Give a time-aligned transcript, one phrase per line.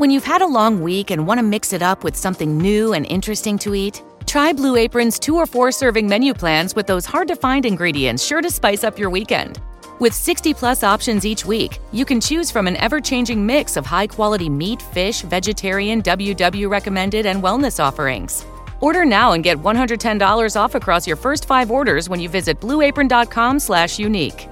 [0.00, 2.94] When you've had a long week and want to mix it up with something new
[2.94, 7.04] and interesting to eat, try Blue Apron's two or four serving menu plans with those
[7.04, 9.60] hard to find ingredients sure to spice up your weekend.
[9.98, 13.84] With 60 plus options each week, you can choose from an ever changing mix of
[13.84, 18.46] high quality meat, fish, vegetarian, WW recommended, and wellness offerings.
[18.80, 23.98] Order now and get $110 off across your first five orders when you visit blueapron.com/slash
[23.98, 24.48] unique.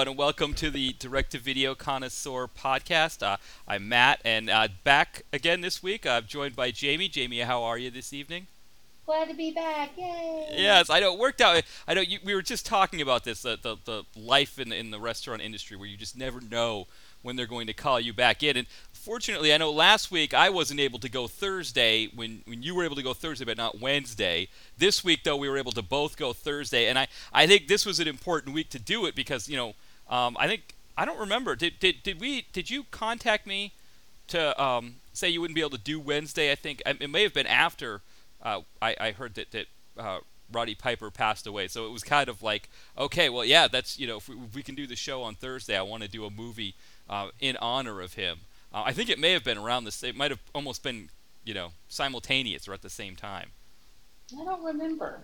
[0.00, 3.22] Everyone, and welcome to the Direct to Video Connoisseur podcast.
[3.22, 3.36] Uh,
[3.68, 6.06] I'm Matt, and uh, back again this week.
[6.06, 7.06] I'm joined by Jamie.
[7.08, 8.46] Jamie, how are you this evening?
[9.04, 9.90] Glad to be back!
[9.98, 10.54] Yay!
[10.56, 11.62] Yes, I know it worked out.
[11.86, 14.90] I know you, we were just talking about this, uh, the the life in in
[14.90, 16.86] the restaurant industry, where you just never know
[17.20, 18.56] when they're going to call you back in.
[18.56, 22.74] And fortunately, I know last week I wasn't able to go Thursday when, when you
[22.74, 24.48] were able to go Thursday, but not Wednesday.
[24.78, 27.84] This week, though, we were able to both go Thursday, and I, I think this
[27.84, 29.74] was an important week to do it because you know
[30.10, 31.56] um, I think I don't remember.
[31.56, 33.72] Did, did did we did you contact me
[34.28, 36.52] to um, say you wouldn't be able to do Wednesday?
[36.52, 38.02] I think it may have been after
[38.42, 39.66] uh, I, I heard that that.
[39.96, 40.18] Uh,
[40.52, 41.68] Roddy Piper passed away.
[41.68, 42.68] So it was kind of like,
[42.98, 45.36] okay, well, yeah, that's you know, if we, if we can do the show on
[45.36, 46.74] Thursday, I want to do a movie
[47.08, 48.40] uh, in honor of him.
[48.72, 50.10] Uh, I think it may have been around the same.
[50.10, 51.10] It might have almost been,
[51.44, 53.50] you know, simultaneous or at the same time.
[54.40, 55.20] I don't remember,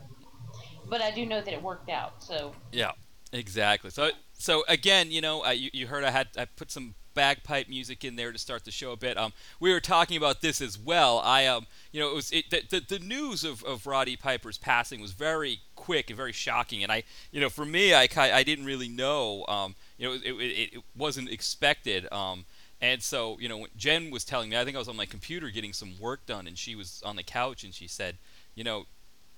[0.89, 2.23] but I do know that it worked out.
[2.23, 2.93] So yeah,
[3.33, 3.91] exactly.
[3.91, 7.69] So so again, you know, uh, you, you heard I had I put some bagpipe
[7.69, 9.17] music in there to start the show a bit.
[9.17, 11.19] Um, we were talking about this as well.
[11.25, 14.59] I um, you know, it was it, the, the, the news of, of Roddy Piper's
[14.59, 17.03] passing was very quick and very shocking, and I,
[17.33, 19.45] you know, for me, I I didn't really know.
[19.49, 22.07] Um, you know, it, it, it wasn't expected.
[22.13, 22.45] Um,
[22.81, 25.49] and so, you know, Jen was telling me, I think I was on my computer
[25.49, 28.19] getting some work done, and she was on the couch, and she said,
[28.55, 28.85] you know,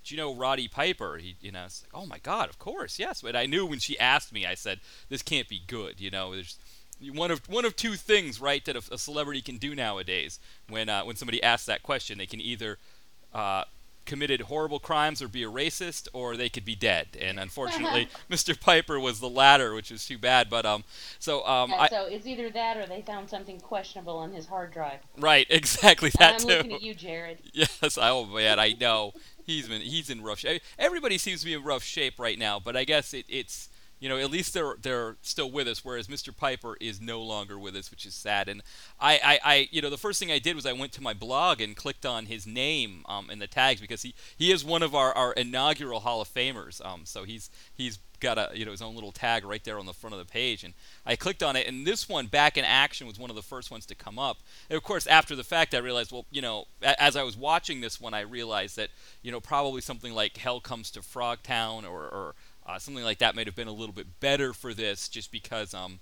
[0.04, 1.18] do you know Roddy Piper?
[1.18, 3.22] He, you know, it's like, oh my God, of course, yes.
[3.22, 6.00] But I knew when she asked me, I said, this can't be good.
[6.00, 6.56] You know, there's
[7.12, 10.40] one of one of two things, right, that a, a celebrity can do nowadays.
[10.68, 12.78] When uh, when somebody asks that question, they can either
[13.32, 13.64] uh,
[14.08, 17.08] committed horrible crimes or be a racist, or they could be dead.
[17.20, 18.58] And unfortunately, Mr.
[18.58, 20.50] Piper was the latter, which is too bad.
[20.50, 20.84] But um,
[21.18, 24.72] so um, yeah, so it's either that or they found something questionable on his hard
[24.72, 25.00] drive.
[25.16, 26.46] Right, exactly that I'm too.
[26.48, 27.38] looking at you, Jared.
[27.52, 29.12] Yes, oh man, I know
[29.48, 30.62] he's been he's in rough shape.
[30.78, 33.68] Everybody seems to be in rough shape right now, but I guess it, it's
[34.00, 36.34] you know, at least they're they're still with us, whereas Mr.
[36.36, 38.48] Piper is no longer with us, which is sad.
[38.48, 38.62] And
[39.00, 41.14] I, I, I you know, the first thing I did was I went to my
[41.14, 44.82] blog and clicked on his name um, in the tags because he, he is one
[44.82, 46.84] of our, our inaugural Hall of Famers.
[46.84, 49.86] Um, so he's he's got a you know his own little tag right there on
[49.86, 50.74] the front of the page, and
[51.06, 53.70] I clicked on it, and this one, Back in Action, was one of the first
[53.70, 54.38] ones to come up.
[54.68, 57.80] And of course, after the fact, I realized, well, you know, as I was watching
[57.80, 58.90] this one, I realized that
[59.22, 62.34] you know probably something like Hell Comes to Frogtown or, or
[62.68, 65.74] uh, something like that might have been a little bit better for this, just because,
[65.74, 65.98] um,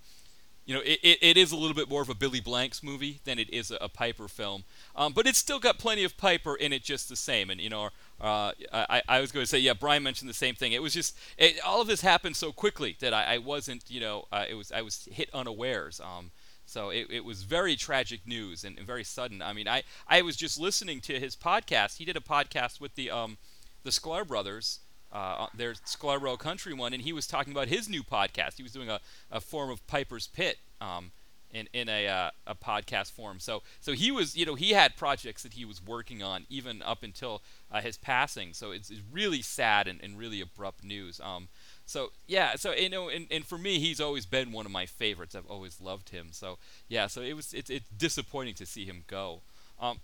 [0.66, 3.20] you know, it, it, it is a little bit more of a Billy Blanks movie
[3.24, 4.64] than it is a, a Piper film.
[4.96, 7.50] Um, but it's still got plenty of Piper in it just the same.
[7.50, 7.90] And, you know,
[8.20, 10.72] uh, I, I was going to say, yeah, Brian mentioned the same thing.
[10.72, 14.00] It was just, it, all of this happened so quickly that I, I wasn't, you
[14.00, 16.00] know, uh, it was I was hit unawares.
[16.00, 16.32] Um,
[16.68, 19.40] So it, it was very tragic news and, and very sudden.
[19.40, 21.98] I mean, I, I was just listening to his podcast.
[21.98, 23.38] He did a podcast with the um,
[23.84, 24.80] the Sklar brothers,
[25.16, 28.56] uh, their Row Country one, and he was talking about his new podcast.
[28.56, 31.10] He was doing a, a form of Piper's Pit um,
[31.50, 33.40] in in a uh, a podcast form.
[33.40, 36.82] So so he was you know he had projects that he was working on even
[36.82, 37.42] up until
[37.72, 38.52] uh, his passing.
[38.52, 41.18] So it's, it's really sad and, and really abrupt news.
[41.24, 41.48] Um,
[41.86, 44.84] so yeah, so you know, and, and for me, he's always been one of my
[44.84, 45.34] favorites.
[45.34, 46.28] I've always loved him.
[46.32, 46.58] So
[46.88, 49.40] yeah, so it was it's, it's disappointing to see him go.
[49.80, 50.00] Um,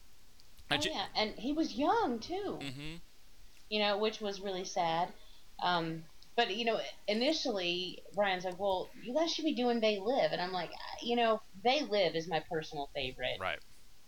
[0.70, 2.60] oh yeah, and he was young too.
[2.60, 2.96] Mm-hmm.
[3.72, 5.08] You know, which was really sad.
[5.62, 6.04] Um,
[6.36, 6.78] but you know,
[7.08, 10.70] initially Brian's like, "Well, you guys should be doing They Live," and I'm like,
[11.02, 13.38] you know, They Live is my personal favorite.
[13.40, 13.58] Right.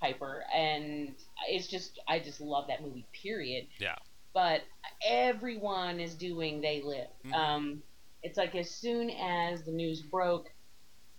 [0.00, 1.14] Piper, and
[1.48, 3.06] it's just I just love that movie.
[3.22, 3.66] Period.
[3.78, 3.96] Yeah
[4.34, 4.62] but
[5.06, 7.06] everyone is doing They Live.
[7.24, 7.32] Mm-hmm.
[7.32, 7.82] Um,
[8.22, 10.50] it's like as soon as the news broke,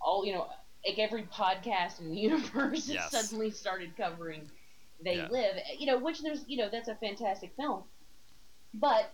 [0.00, 0.46] all you know,
[0.86, 3.10] like every podcast in the universe yes.
[3.10, 4.48] suddenly started covering
[5.02, 5.28] They yeah.
[5.30, 5.54] Live.
[5.78, 7.84] You know, which there's you know that's a fantastic film,
[8.80, 9.12] but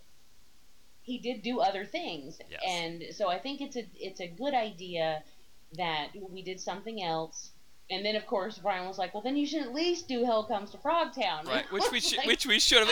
[1.03, 2.61] he did do other things, yes.
[2.67, 5.23] and so I think it's a it's a good idea
[5.77, 7.53] that we did something else
[7.93, 10.45] and then of course Brian was like, "Well, then you should at least do Hell
[10.45, 12.89] Comes to Frogtown." Right, which we should, like, which we should have.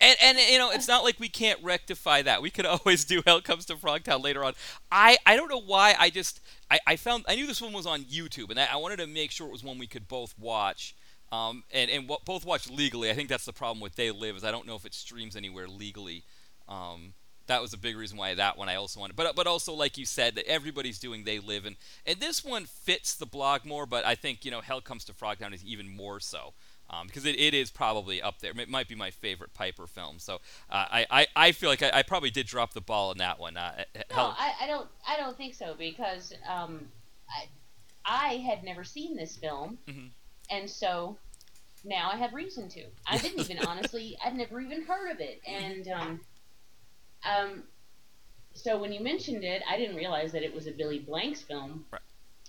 [0.00, 2.40] And, and, and you know, it's not like we can't rectify that.
[2.40, 4.54] We could always do Hell Comes to Frogtown later on.
[4.90, 5.96] I I don't know why.
[5.98, 6.40] I just
[6.70, 9.06] I, I found I knew this one was on YouTube, and I, I wanted to
[9.06, 10.94] make sure it was one we could both watch.
[11.32, 13.10] Um, and and w- both watch legally.
[13.10, 15.36] I think that's the problem with They Live is I don't know if it streams
[15.36, 16.24] anywhere legally.
[16.68, 17.14] Um,
[17.46, 19.16] that was a big reason why that one I also wanted.
[19.16, 22.64] But but also like you said that everybody's doing They Live and and this one
[22.64, 23.86] fits the blog more.
[23.86, 26.54] But I think you know Hell Comes to Frogtown is even more so.
[26.88, 28.52] Um, because it, it is probably up there.
[28.56, 30.20] It might be my favorite Piper film.
[30.20, 30.36] So
[30.70, 33.40] uh, I, I, I feel like I, I, probably did drop the ball in that
[33.40, 33.56] one.
[33.56, 33.82] Uh,
[34.12, 36.86] no, I, I don't I don't think so because um,
[37.28, 37.48] I,
[38.04, 40.06] I had never seen this film, mm-hmm.
[40.50, 41.16] And so
[41.84, 42.84] now I have reason to.
[43.06, 46.20] I didn't even honestly I'd never even heard of it, and um,
[47.24, 47.62] um,
[48.54, 51.84] so when you mentioned it, I didn't realize that it was a Billy Blanks film.
[51.92, 52.00] Right.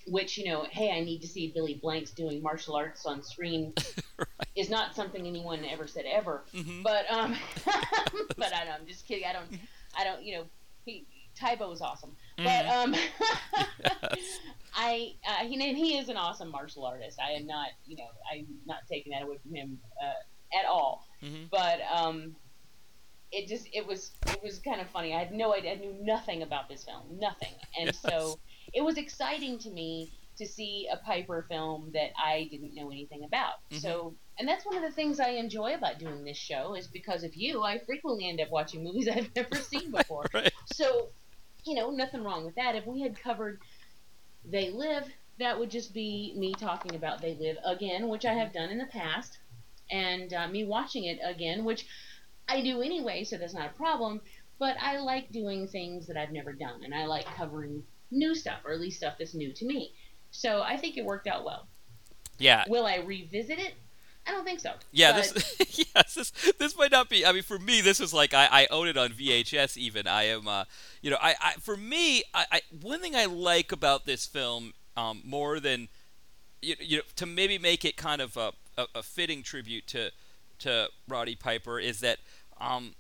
[0.07, 3.73] Which you know, hey, I need to see Billy Blanks doing martial arts on screen
[4.17, 4.27] right.
[4.55, 6.43] is not something anyone ever said ever.
[6.55, 6.81] Mm-hmm.
[6.81, 7.35] But um,
[8.37, 9.25] but I, I'm just kidding.
[9.29, 9.59] I don't,
[9.99, 10.43] I don't, you know,
[10.85, 11.05] he
[11.37, 12.15] Tae Bo is awesome.
[12.37, 12.43] Mm.
[12.43, 12.93] But um,
[14.15, 14.39] yes.
[14.75, 17.19] I uh, he he is an awesome martial artist.
[17.19, 21.07] I am not, you know, I'm not taking that away from him uh, at all.
[21.23, 21.45] Mm-hmm.
[21.51, 22.35] But um,
[23.31, 25.15] it just it was it was kind of funny.
[25.15, 25.73] I had no idea.
[25.73, 27.99] I knew nothing about this film, nothing, and yes.
[27.99, 28.39] so
[28.73, 33.23] it was exciting to me to see a Piper film that I didn't know anything
[33.23, 33.53] about.
[33.71, 33.77] Mm-hmm.
[33.79, 37.23] So, and that's one of the things I enjoy about doing this show is because
[37.23, 37.63] of you.
[37.63, 40.25] I frequently end up watching movies I've never seen before.
[40.33, 40.53] right.
[40.73, 41.09] So,
[41.67, 42.75] you know, nothing wrong with that.
[42.75, 43.59] If we had covered
[44.45, 45.03] They Live,
[45.39, 48.77] that would just be me talking about They Live again, which I have done in
[48.77, 49.37] the past,
[49.91, 51.85] and uh, me watching it again, which
[52.47, 54.21] I do anyway, so that's not a problem.
[54.59, 58.59] But I like doing things that I've never done, and I like covering new stuff,
[58.65, 59.93] or at least stuff that's new to me.
[60.31, 61.67] So I think it worked out well.
[62.39, 62.63] Yeah.
[62.67, 63.73] Will I revisit it?
[64.27, 64.71] I don't think so.
[64.91, 65.33] Yeah, but...
[65.33, 67.25] this yes, this this might not be.
[67.25, 69.77] I mean, for me, this is like I, I own it on VHS.
[69.77, 70.65] Even I am, uh,
[71.01, 74.73] you know, I, I for me, I, I one thing I like about this film
[74.97, 75.87] um, more than
[76.61, 80.11] you, you know to maybe make it kind of a, a, a fitting tribute to
[80.59, 82.19] to Roddy Piper is that
[82.59, 82.95] um,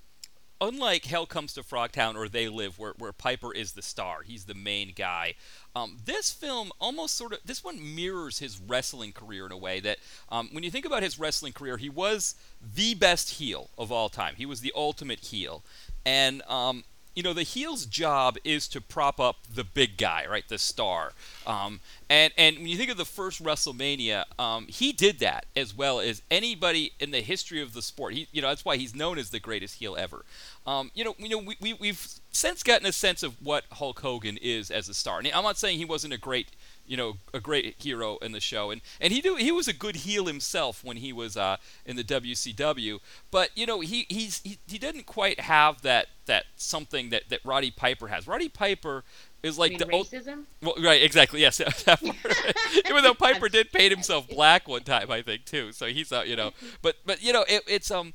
[0.59, 4.45] unlike Hell Comes to Frogtown or They Live, where, where Piper is the star, he's
[4.45, 5.35] the main guy.
[5.75, 9.79] Um, this film almost sort of this one mirrors his wrestling career in a way
[9.81, 9.97] that
[10.29, 12.35] um, when you think about his wrestling career, he was
[12.75, 14.35] the best heel of all time.
[14.37, 15.63] He was the ultimate heel,
[16.05, 16.83] and um,
[17.17, 21.13] you know, the heel's job is to prop up the big guy, right, the star.
[21.47, 21.79] Um,
[22.11, 25.99] and and when you think of the first WrestleMania, um, he did that as well
[25.99, 28.13] as anybody in the history of the sport.
[28.13, 30.25] He, you know, that's why he's known as the greatest heel ever.
[30.67, 33.99] Um, you know, you know, we, we we've since gotten a sense of what Hulk
[33.99, 35.17] Hogan is as a star.
[35.17, 36.49] And I'm not saying he wasn't a great
[36.87, 38.71] you know a great hero in the show.
[38.71, 41.95] And and he do he was a good heel himself when he was uh, in
[41.95, 42.99] the WCW
[43.31, 47.39] but you know he he's he, he didn't quite have that that something that that
[47.43, 48.27] Roddy Piper has.
[48.27, 49.03] Roddy Piper
[49.43, 50.43] is like the racism?
[50.61, 51.41] well right exactly.
[51.41, 51.61] Yes
[52.85, 55.71] even though Piper did paint himself black one time I think too.
[55.71, 56.51] So he's uh, you know.
[56.81, 58.13] But but you know it, it's um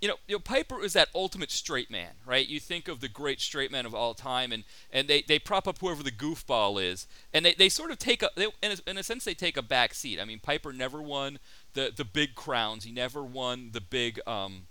[0.00, 2.48] you know, you know, Piper is that ultimate straight man, right?
[2.48, 5.68] You think of the great straight man of all time, and, and they, they prop
[5.68, 8.90] up whoever the goofball is, and they, they sort of take a, they, in, a,
[8.90, 10.18] in a sense, they take a back seat.
[10.18, 11.38] I mean, Piper never won
[11.74, 12.84] the, the big crowns.
[12.84, 14.62] He never won the big, um,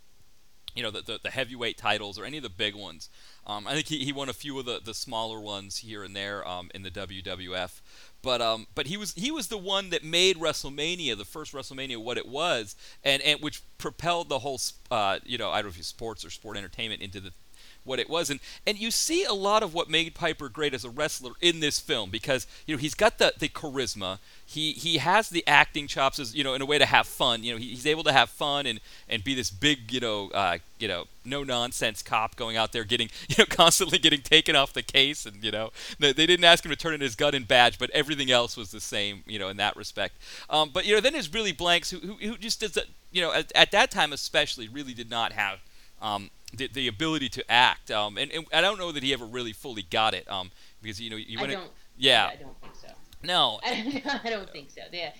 [0.80, 3.10] you know the, the, the heavyweight titles or any of the big ones.
[3.46, 6.16] Um, I think he, he won a few of the, the smaller ones here and
[6.16, 7.82] there um, in the WWF.
[8.22, 11.98] But um, but he was he was the one that made WrestleMania, the first WrestleMania,
[11.98, 15.70] what it was, and, and which propelled the whole uh, you know I don't know
[15.72, 17.34] if it's sports or sport entertainment into the
[17.84, 18.30] what it was.
[18.30, 21.60] And and you see a lot of what made Piper great as a wrestler in
[21.60, 24.20] this film because you know he's got the the charisma.
[24.46, 27.44] He he has the acting chops as you know in a way to have fun.
[27.44, 30.30] You know he, he's able to have fun and and be this big you know
[30.30, 34.56] uh, you know no nonsense cop going out there getting you know constantly getting taken
[34.56, 37.16] off the case and you know they, they didn't ask him to turn in his
[37.16, 40.16] gun and badge but everything else was the same you know in that respect.
[40.50, 42.78] Um, but you know then there's Billy Blanks who who, who just does
[43.12, 45.60] you know at, at that time especially really did not have
[46.02, 47.92] um, the, the ability to act.
[47.92, 50.30] Um, and, and I don't know that he ever really fully got it.
[50.30, 50.52] Um,
[50.82, 51.62] because you know you want to.
[51.98, 52.30] Yeah.
[52.32, 52.88] I don't think so.
[53.24, 53.60] No.
[53.66, 54.82] I don't think so.
[54.92, 55.12] Yeah.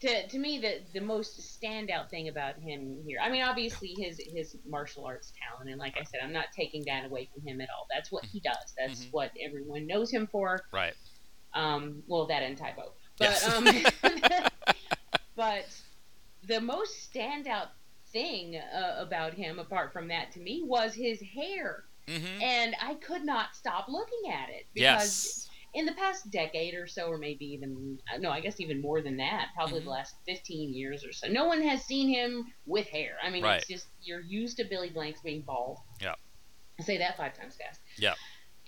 [0.00, 4.20] To, to me, the the most standout thing about him here, I mean, obviously his
[4.34, 7.60] his martial arts talent, and like I said, I'm not taking that away from him
[7.60, 7.86] at all.
[7.92, 8.74] That's what he does.
[8.76, 9.10] That's mm-hmm.
[9.10, 10.60] what everyone knows him for.
[10.72, 10.94] Right.
[11.54, 12.02] Um.
[12.08, 12.92] Well, that and Tae Bo.
[13.18, 13.48] But yes.
[13.54, 14.42] um.
[15.36, 15.66] but
[16.48, 17.68] the most standout
[18.12, 21.84] thing uh, about him, apart from that, to me, was his hair.
[22.08, 22.42] Mm-hmm.
[22.42, 25.48] And I could not stop looking at it because yes.
[25.74, 29.00] in the past decade or so, or maybe even uh, no, I guess even more
[29.00, 29.84] than that, probably mm-hmm.
[29.84, 33.12] the last fifteen years or so, no one has seen him with hair.
[33.22, 33.58] I mean, right.
[33.58, 35.78] it's just you're used to Billy Blanks being bald.
[36.00, 36.14] Yeah.
[36.80, 37.80] I say that five times fast.
[37.96, 38.14] Yeah.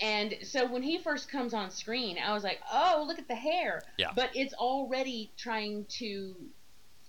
[0.00, 3.34] And so when he first comes on screen, I was like, "Oh, look at the
[3.34, 4.10] hair!" Yeah.
[4.14, 6.34] But it's already trying to,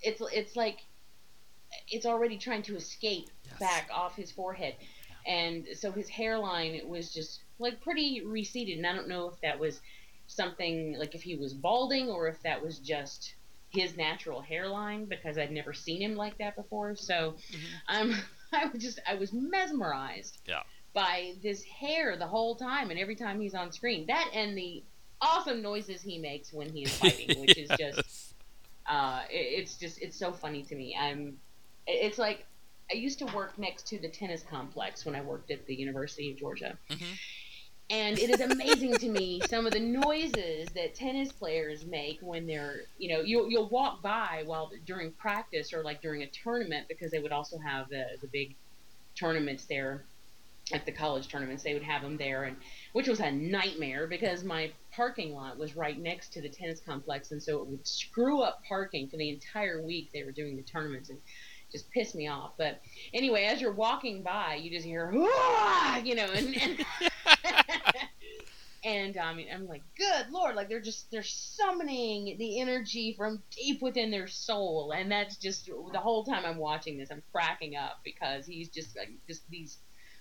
[0.02, 0.78] it's it's like
[1.88, 3.58] it's already trying to escape yes.
[3.58, 4.74] back off his forehead.
[5.26, 8.78] And so his hairline was just like pretty receded.
[8.78, 9.80] And I don't know if that was
[10.26, 13.34] something like if he was balding or if that was just
[13.70, 16.94] his natural hairline because I'd never seen him like that before.
[16.96, 17.64] So mm-hmm.
[17.88, 18.14] I'm
[18.52, 20.62] I was just I was mesmerized yeah.
[20.92, 24.06] by this hair the whole time and every time he's on screen.
[24.06, 24.84] That and the
[25.20, 27.70] awesome noises he makes when he is fighting, which yes.
[27.70, 28.34] is just
[28.88, 30.96] uh, it, it's just it's so funny to me.
[30.98, 31.38] I'm
[31.86, 32.46] it's like
[32.90, 36.30] I used to work next to the tennis complex when I worked at the University
[36.30, 36.78] of Georgia.
[36.90, 37.12] Mm-hmm.
[37.88, 42.46] And it is amazing to me some of the noises that tennis players make when
[42.46, 46.86] they're, you know, you'll, you'll walk by while during practice or like during a tournament
[46.88, 48.54] because they would also have the, the big
[49.14, 50.04] tournaments there
[50.72, 51.62] at the college tournaments.
[51.62, 52.56] They would have them there, and
[52.92, 57.30] which was a nightmare because my parking lot was right next to the tennis complex,
[57.30, 60.62] and so it would screw up parking for the entire week they were doing the
[60.62, 61.10] tournaments.
[61.10, 61.18] And
[61.76, 62.52] just piss me off.
[62.56, 62.80] But
[63.12, 66.86] anyway, as you're walking by, you just hear, you know, and and,
[68.84, 73.82] and um, I'm like, good lord, like they're just they're summoning the energy from deep
[73.82, 78.00] within their soul, and that's just the whole time I'm watching this, I'm cracking up
[78.04, 79.78] because he's just like just these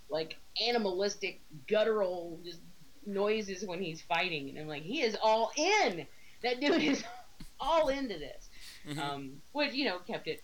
[0.09, 0.35] like
[0.67, 2.59] animalistic guttural just
[3.05, 6.05] noises when he's fighting, and I'm like, he is all in.
[6.43, 7.03] That dude is
[7.59, 8.49] all into this.
[8.87, 8.99] Mm-hmm.
[8.99, 10.41] Um, which you know kept it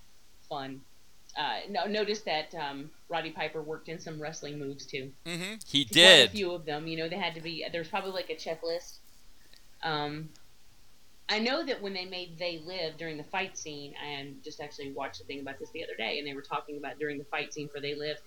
[0.49, 0.81] fun
[1.37, 5.11] uh, no, notice that um, Roddy Piper worked in some wrestling moves too.
[5.25, 5.55] Mm-hmm.
[5.65, 6.29] He did.
[6.29, 6.87] A few of them.
[6.87, 7.65] You know, they had to be.
[7.71, 8.97] There's probably like a checklist.
[9.83, 10.29] Um,
[11.29, 14.91] I know that when they made They Live during the fight scene, and just actually
[14.91, 17.23] watched a thing about this the other day, and they were talking about during the
[17.25, 18.17] fight scene for They Live,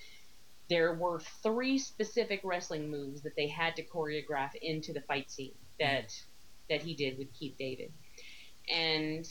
[0.71, 5.53] there were three specific wrestling moves that they had to choreograph into the fight scene
[5.79, 6.75] that mm-hmm.
[6.75, 7.93] that he did with Keith David,
[8.73, 9.31] and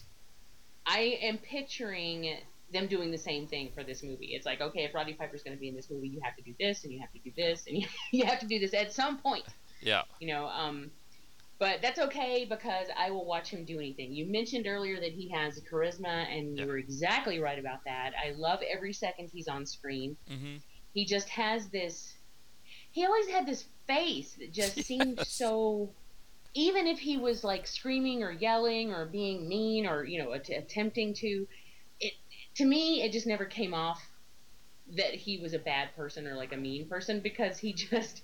[0.85, 2.37] I am picturing
[2.73, 4.33] them doing the same thing for this movie.
[4.33, 6.41] It's like, okay, if Roddy Piper's going to be in this movie, you have to
[6.41, 8.73] do this, and you have to do this, and you, you have to do this
[8.73, 9.45] at some point.
[9.81, 10.03] Yeah.
[10.19, 10.91] You know, um,
[11.59, 14.11] but that's okay because I will watch him do anything.
[14.11, 18.11] You mentioned earlier that he has charisma, and you were exactly right about that.
[18.21, 20.17] I love every second he's on screen.
[20.29, 20.57] Mm-hmm.
[20.93, 22.15] He just has this.
[22.91, 25.29] He always had this face that just seemed yes.
[25.31, 25.89] so.
[26.55, 30.49] Even if he was like screaming or yelling or being mean or you know att-
[30.49, 31.47] attempting to,
[32.55, 34.01] to me, it just never came off
[34.95, 38.21] that he was a bad person or like a mean person because he just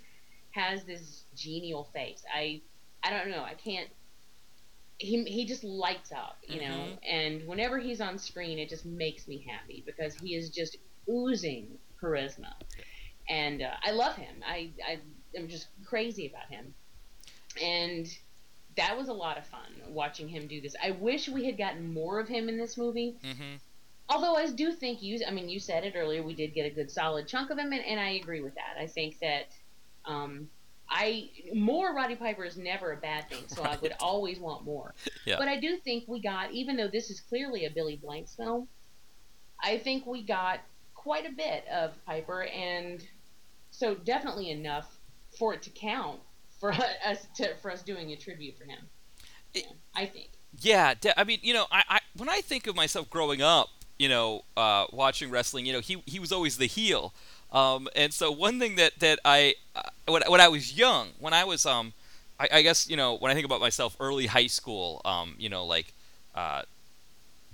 [0.52, 2.24] has this genial face.
[2.34, 2.62] I
[3.04, 3.44] I don't know.
[3.44, 3.90] I can't.
[4.98, 6.68] He he just lights up, you know.
[6.68, 6.96] Mm-hmm.
[7.04, 10.78] And whenever he's on screen, it just makes me happy because he is just
[11.10, 12.54] oozing charisma,
[13.30, 14.44] and uh, I love him.
[14.46, 15.00] I I
[15.38, 16.74] am just crazy about him,
[17.62, 18.08] and
[18.76, 20.76] that was a lot of fun watching him do this.
[20.84, 23.18] I wish we had gotten more of him in this movie.
[23.24, 23.56] Mm-hmm
[24.10, 26.70] although I do think you, I mean, you said it earlier, we did get a
[26.70, 28.76] good solid chunk of him, and, and I agree with that.
[28.80, 29.48] I think that
[30.06, 30.50] um,
[30.90, 33.78] I more Roddy Piper is never a bad thing, so right.
[33.78, 34.94] I would always want more.
[35.26, 35.36] Yeah.
[35.38, 38.68] But I do think we got, even though this is clearly a Billy Blanks film,
[39.62, 40.60] I think we got
[40.96, 43.06] quite a bit of Piper, and
[43.72, 44.98] so definitely enough
[45.38, 46.20] for it to count
[46.60, 46.74] for
[47.06, 48.80] us to for us doing a tribute for him.
[49.54, 50.30] It, I think.
[50.58, 54.10] Yeah, I mean, you know, I, I when I think of myself growing up, you
[54.10, 57.14] know, uh, watching wrestling, you know, he he was always the heel.
[57.52, 61.34] Um, and so one thing that that I uh, when when I was young, when
[61.34, 61.94] I was um,
[62.40, 65.50] I, I, guess you know when I think about myself, early high school, um, you
[65.50, 65.94] know, like
[66.34, 66.64] uh,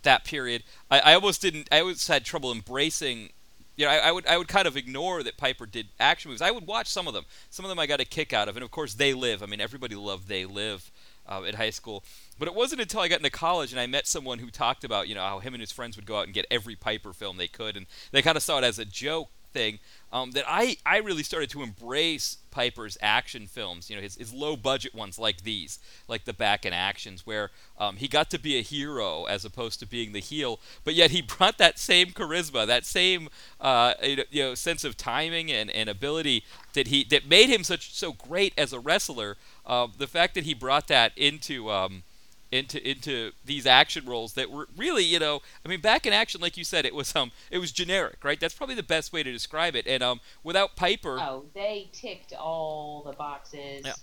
[0.04, 1.68] that period, I, I almost didn't.
[1.72, 3.30] I always had trouble embracing
[3.78, 6.42] you know, I, I, would I would kind of ignore that Piper did action movies.
[6.42, 7.26] I would watch some of them.
[7.50, 9.44] Some of them I got a kick out of, and of course, They Live.
[9.44, 10.92] I mean, everybody loved They Live
[11.28, 12.04] uh, in high school.
[12.38, 15.08] But it wasn't until I got into college and I met someone who talked about,
[15.08, 17.38] you know, how him and his friends would go out and get every Piper film
[17.38, 19.80] they could, and they kind of saw it as a joke thing
[20.12, 24.34] um, that I, I really started to embrace Piper's action films, you know, his, his
[24.34, 28.40] low budget ones like these, like the Back in Actions, where um, he got to
[28.40, 32.08] be a hero as opposed to being the heel, but yet he brought that same
[32.08, 33.30] charisma, that same
[33.60, 37.94] uh, you know sense of timing and, and ability that he that made him such
[37.94, 39.38] so great as a wrestler.
[39.66, 42.04] Uh, the fact that he brought that into um,
[42.52, 46.40] into into these action roles that were really, you know, I mean, back in action,
[46.40, 48.40] like you said, it was um, it was generic, right?
[48.40, 49.88] That's probably the best way to describe it.
[49.88, 53.84] And um, without Piper, oh, they ticked all the boxes.
[53.86, 53.94] Yeah.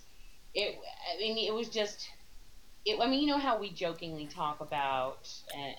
[0.54, 0.78] It,
[1.14, 2.11] I mean, it was just,
[2.85, 3.00] it.
[3.00, 5.73] I mean, you know how we jokingly talk about, uh,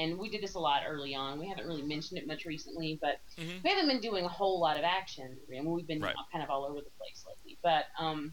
[0.00, 1.38] and we did this a lot early on.
[1.38, 3.58] We haven't really mentioned it much recently, but mm-hmm.
[3.62, 5.36] we haven't been doing a whole lot of action.
[5.46, 6.14] I mean, we've been right.
[6.32, 8.32] kind of all over the place lately, but um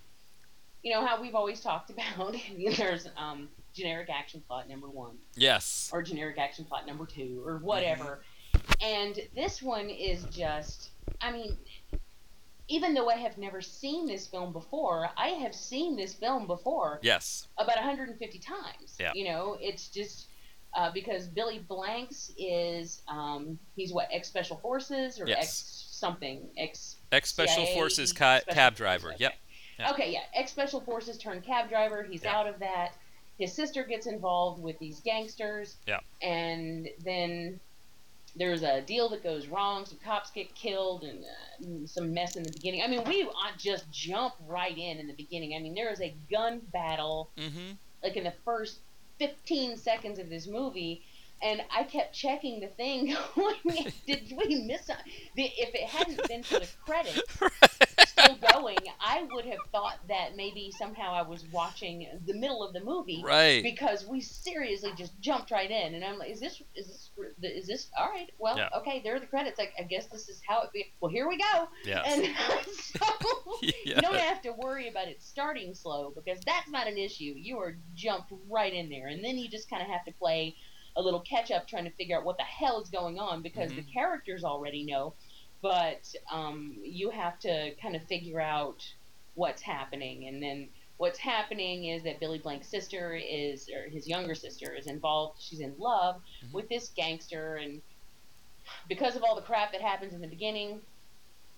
[0.84, 2.36] you know how we've always talked about
[2.78, 5.18] there's um, generic action plot number one.
[5.36, 5.90] Yes.
[5.94, 8.22] Or generic action plot number two, or whatever.
[8.54, 8.62] Mm-hmm.
[8.82, 10.90] And this one is just,
[11.22, 11.58] I mean,
[12.68, 17.00] even though I have never seen this film before, I have seen this film before.
[17.02, 17.48] Yes.
[17.58, 18.98] About 150 times.
[19.00, 19.12] Yeah.
[19.14, 20.28] You know, it's just.
[20.74, 25.38] Uh, because Billy Blanks is um, he's what ex special forces or yes.
[25.40, 29.14] ex something ex ex special forces ca- cab driver.
[29.18, 29.34] Yep.
[29.82, 29.92] Yeah.
[29.92, 30.22] Okay, yeah.
[30.34, 32.04] Ex special forces turned cab driver.
[32.04, 32.36] He's yeah.
[32.36, 32.94] out of that.
[33.38, 35.78] His sister gets involved with these gangsters.
[35.88, 36.00] Yeah.
[36.22, 37.60] And then
[38.36, 39.86] there's a deal that goes wrong.
[39.86, 42.84] Some cops get killed and uh, some mess in the beginning.
[42.84, 45.56] I mean, we just jump right in in the beginning.
[45.56, 47.74] I mean, there is a gun battle, mm-hmm.
[48.04, 48.80] like in the first
[49.20, 51.04] 15 seconds of this movie
[51.44, 56.44] and I kept checking the thing, going, "Did we miss something?" If it hadn't been
[56.44, 57.22] for the credits
[58.08, 62.74] still going, I would have thought that maybe somehow I was watching the middle of
[62.74, 63.64] the movie, right?
[63.64, 67.68] Because we seriously just jumped right in, and I'm like, "Is this is this is
[67.68, 68.30] this all right?
[68.38, 68.70] Well, yeah.
[68.78, 69.60] okay, there are the credits.
[69.60, 70.86] I, I, guess this is how it be.
[71.00, 71.68] Well, here we go.
[71.84, 72.04] Yeah.
[72.06, 72.28] And
[72.76, 73.06] so
[73.62, 73.72] yeah.
[73.86, 77.34] you don't have to worry about it starting slow because that's not an issue.
[77.36, 80.56] You are jumped right in there, and then you just kind of have to play
[80.96, 83.72] a little catch up trying to figure out what the hell is going on because
[83.72, 83.82] mm-hmm.
[83.82, 85.14] the characters already know,
[85.62, 88.86] but um, you have to kind of figure out
[89.36, 90.28] what's happening.
[90.28, 94.88] And then what's happening is that Billy Blank's sister is, or his younger sister is
[94.88, 95.42] involved.
[95.42, 96.54] She's in love mm-hmm.
[96.54, 97.82] with this gangster, and
[98.88, 100.82] because of all the crap that happens in the beginning,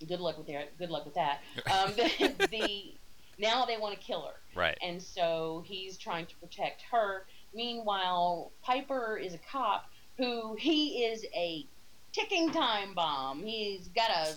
[0.07, 0.77] good luck with that.
[0.77, 1.39] Good luck with that.
[1.71, 2.93] Um, the, the
[3.39, 4.35] now they want to kill her.
[4.55, 4.77] Right.
[4.81, 11.25] And so he's trying to protect her Meanwhile, Piper is a cop who he is
[11.35, 11.65] a
[12.11, 13.43] ticking time bomb.
[13.43, 14.33] He's got a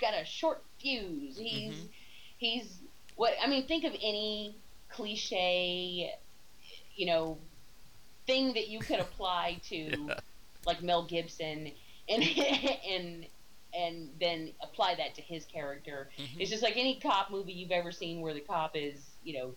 [0.00, 1.38] got a short fuse.
[1.38, 1.86] He's mm-hmm.
[2.38, 2.78] he's
[3.16, 3.66] what I mean.
[3.66, 4.56] Think of any
[4.90, 6.12] cliche,
[6.94, 7.38] you know,
[8.26, 10.14] thing that you could apply to, yeah.
[10.66, 11.70] like Mel Gibson,
[12.08, 12.22] and
[12.88, 13.26] and
[13.74, 16.08] and then apply that to his character.
[16.18, 16.40] Mm-hmm.
[16.40, 19.54] It's just like any cop movie you've ever seen where the cop is, you know,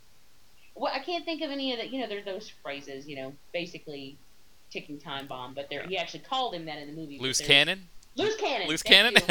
[0.79, 1.87] well, I can't think of any of the.
[1.87, 3.07] You know, there's those phrases.
[3.07, 4.17] You know, basically
[4.71, 5.53] ticking time bomb.
[5.53, 7.19] But there, he actually called him that in the movie.
[7.19, 7.87] Loose cannon.
[8.15, 8.67] Loose cannon.
[8.67, 9.13] Loose cannon.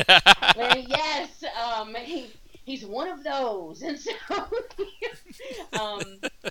[0.57, 2.31] yes, um, he,
[2.65, 4.13] he's one of those, and so
[5.81, 6.03] um,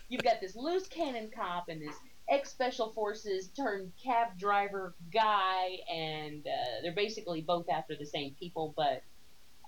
[0.10, 1.96] you've got this loose cannon cop and this
[2.30, 8.36] ex special forces turned cab driver guy, and uh, they're basically both after the same
[8.40, 9.04] people, but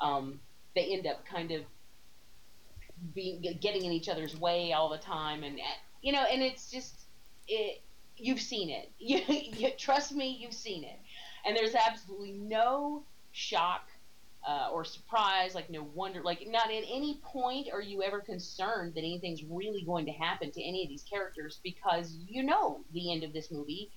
[0.01, 0.39] um,
[0.75, 1.61] they end up kind of
[3.13, 5.59] being getting in each other's way all the time, and
[6.01, 6.95] you know, and it's just
[7.47, 7.81] it.
[8.17, 8.91] You've seen it.
[8.99, 10.37] You, you trust me.
[10.39, 10.99] You've seen it,
[11.45, 13.87] and there's absolutely no shock
[14.47, 18.93] uh, or surprise, like no wonder, like not at any point are you ever concerned
[18.95, 23.11] that anything's really going to happen to any of these characters because you know the
[23.11, 23.89] end of this movie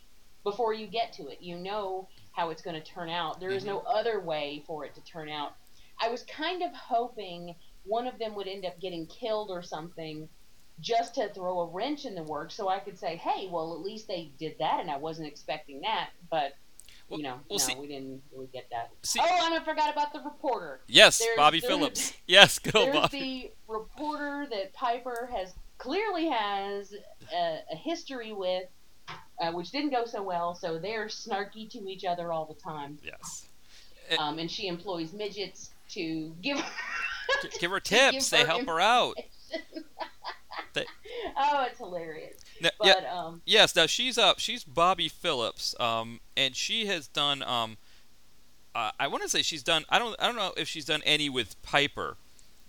[0.44, 1.38] before you get to it.
[1.40, 3.38] You know how it's going to turn out.
[3.38, 3.74] There is mm-hmm.
[3.74, 5.54] no other way for it to turn out.
[6.00, 10.28] I was kind of hoping one of them would end up getting killed or something
[10.80, 13.80] just to throw a wrench in the works so I could say, hey, well, at
[13.80, 16.10] least they did that and I wasn't expecting that.
[16.30, 16.54] But
[17.08, 18.90] Well- you know, well, no, see- we didn't really get that.
[19.02, 20.80] See- oh, and I forgot about the reporter.
[20.88, 22.12] Yes, There's- Bobby there's- Phillips.
[22.26, 23.52] Yes, good old There's Bobby.
[23.68, 26.94] the reporter that Piper has clearly has
[27.34, 28.64] a, a history with,
[29.40, 30.54] uh, which didn't go so well.
[30.54, 32.98] So they're snarky to each other all the time.
[33.04, 33.46] Yes.
[34.18, 36.64] Um, and she employs midgets to give.
[37.58, 38.30] Give her to give tips.
[38.30, 39.16] They help her out.
[40.74, 40.86] They-
[41.36, 42.36] oh, it's hilarious.
[42.60, 44.38] Now, yeah, But um, Yes, now she's up.
[44.38, 47.42] She's Bobby Phillips, um, and she has done.
[47.42, 47.76] Um,
[48.74, 49.84] uh, I want to say she's done.
[49.90, 50.16] I don't.
[50.18, 52.16] I don't know if she's done any with Piper,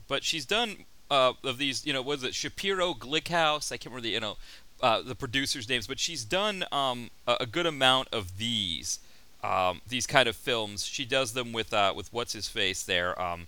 [0.08, 1.86] but she's done uh, of these.
[1.86, 3.72] You know, was it Shapiro Glickenhaus?
[3.72, 4.38] I can't remember the you know
[4.82, 9.00] uh, the producers' names, but she's done um, a, a good amount of these.
[9.44, 10.86] Um, these kind of films.
[10.86, 13.48] She does them with uh, with what's his face there, um,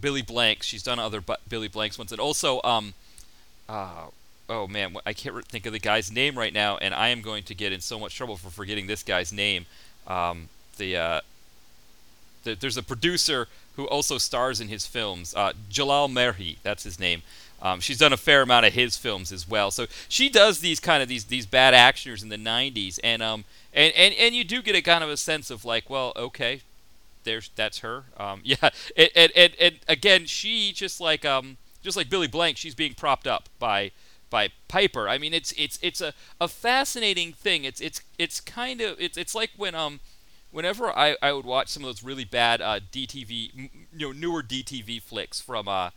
[0.00, 0.66] Billy Blanks.
[0.66, 2.94] She's done other Billy Blanks ones, and also um,
[3.68, 4.06] uh,
[4.48, 7.22] oh man, I can't re- think of the guy's name right now, and I am
[7.22, 9.66] going to get in so much trouble for forgetting this guy's name.
[10.06, 11.20] Um, the, uh,
[12.44, 17.00] the there's a producer who also stars in his films, uh, Jalal Merhi, that's his
[17.00, 17.22] name.
[17.60, 19.70] Um, she's done a fair amount of his films as well.
[19.70, 23.44] So she does these kind of these these bad actioners in the '90s, and um
[23.72, 26.60] and, and and you do get a kind of a sense of like, well, okay,
[27.24, 28.04] there's that's her.
[28.16, 32.56] Um, yeah, and, and, and, and again, she just like um just like Billy Blank,
[32.56, 33.92] she's being propped up by
[34.30, 35.08] by Piper.
[35.08, 37.64] I mean, it's it's it's a, a fascinating thing.
[37.64, 40.00] It's it's it's kind of it's it's like when um
[40.50, 44.42] whenever I, I would watch some of those really bad uh, DTV you know newer
[44.42, 45.90] DTV flicks from uh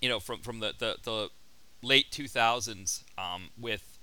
[0.00, 1.30] you know from from the the, the
[1.82, 3.98] late 2000s um with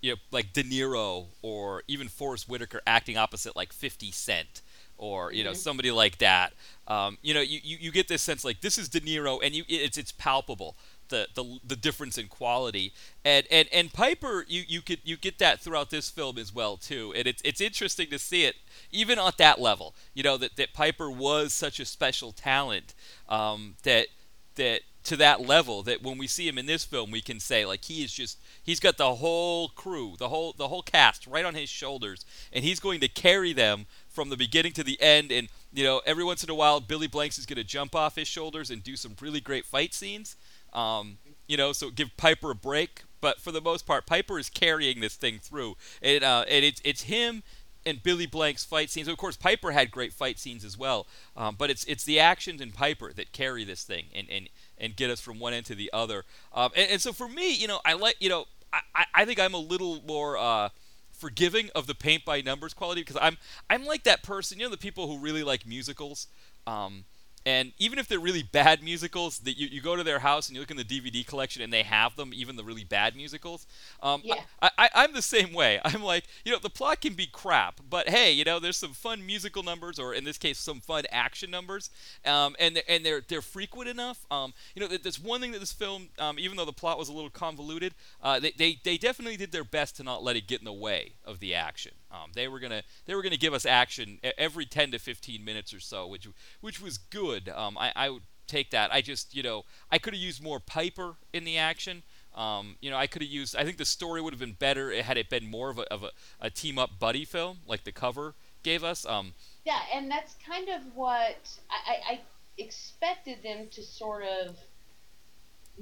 [0.00, 4.62] you know like De Niro or even Forest Whitaker acting opposite like 50 Cent
[4.98, 5.56] or you know Mhm.
[5.56, 6.52] somebody like that.
[6.86, 9.54] Um, you know you, you, you get this sense like this is De Niro and
[9.54, 10.76] you it's it's palpable
[11.08, 12.92] the, the, the difference in quality.
[13.24, 16.76] And, and and Piper you, you could you get that throughout this film as well
[16.76, 17.14] too.
[17.16, 18.56] And it's it's interesting to see it
[18.92, 22.94] even at that level you know that, that Piper was such a special talent
[23.28, 24.08] um, that
[24.56, 27.64] that to that level that when we see him in this film we can say
[27.64, 31.46] like he is just he's got the whole crew the whole the whole cast right
[31.46, 33.86] on his shoulders and he's going to carry them
[34.18, 37.06] from the beginning to the end and you know every once in a while Billy
[37.06, 40.34] Blanks is going to jump off his shoulders and do some really great fight scenes
[40.72, 44.50] um, you know so give Piper a break but for the most part Piper is
[44.50, 47.44] carrying this thing through and uh, and it's it's him
[47.86, 49.06] and Billy Blank's fight scenes.
[49.06, 52.60] Of course, Piper had great fight scenes as well, um, but it's it's the actions
[52.60, 55.76] in Piper that carry this thing and and, and get us from one end to
[55.76, 56.24] the other.
[56.52, 59.38] Um, and, and so for me, you know, I like you know, I, I- think
[59.38, 60.36] I'm a little more.
[60.36, 60.70] Uh,
[61.18, 63.36] forgiving of the paint by numbers quality because I'm
[63.68, 66.28] I'm like that person you know the people who really like musicals?
[66.66, 67.04] Um,
[67.46, 70.56] and even if they're really bad musicals that you, you go to their house and
[70.56, 73.66] you look in the DVD collection and they have them even the really bad musicals
[74.02, 74.40] um, Yeah.
[74.60, 75.80] I, I, I'm the same way.
[75.84, 78.92] I'm like, you know, the plot can be crap, but hey, you know, there's some
[78.92, 81.90] fun musical numbers, or in this case, some fun action numbers,
[82.24, 84.24] um, and they're, and they're they're frequent enough.
[84.30, 87.08] Um, you know, there's one thing that this film, um, even though the plot was
[87.08, 90.46] a little convoluted, uh, they, they they definitely did their best to not let it
[90.46, 91.92] get in the way of the action.
[92.10, 95.74] Um, they were gonna they were gonna give us action every 10 to 15 minutes
[95.74, 96.26] or so, which
[96.60, 97.48] which was good.
[97.48, 98.92] Um, I, I would take that.
[98.92, 102.02] I just you know I could have used more Piper in the action.
[102.34, 103.56] Um, you know, I could have used.
[103.56, 106.04] I think the story would have been better had it been more of a, of
[106.04, 109.04] a, a team up buddy film, like the cover gave us.
[109.04, 112.20] Um, Yeah, and that's kind of what I, I, I
[112.56, 114.56] expected them to sort of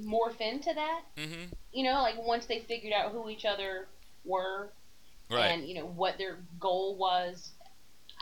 [0.03, 1.01] morph into that.
[1.15, 1.53] Mm-hmm.
[1.73, 3.87] You know, like once they figured out who each other
[4.25, 4.69] were
[5.29, 5.51] Right.
[5.51, 7.51] and you know what their goal was.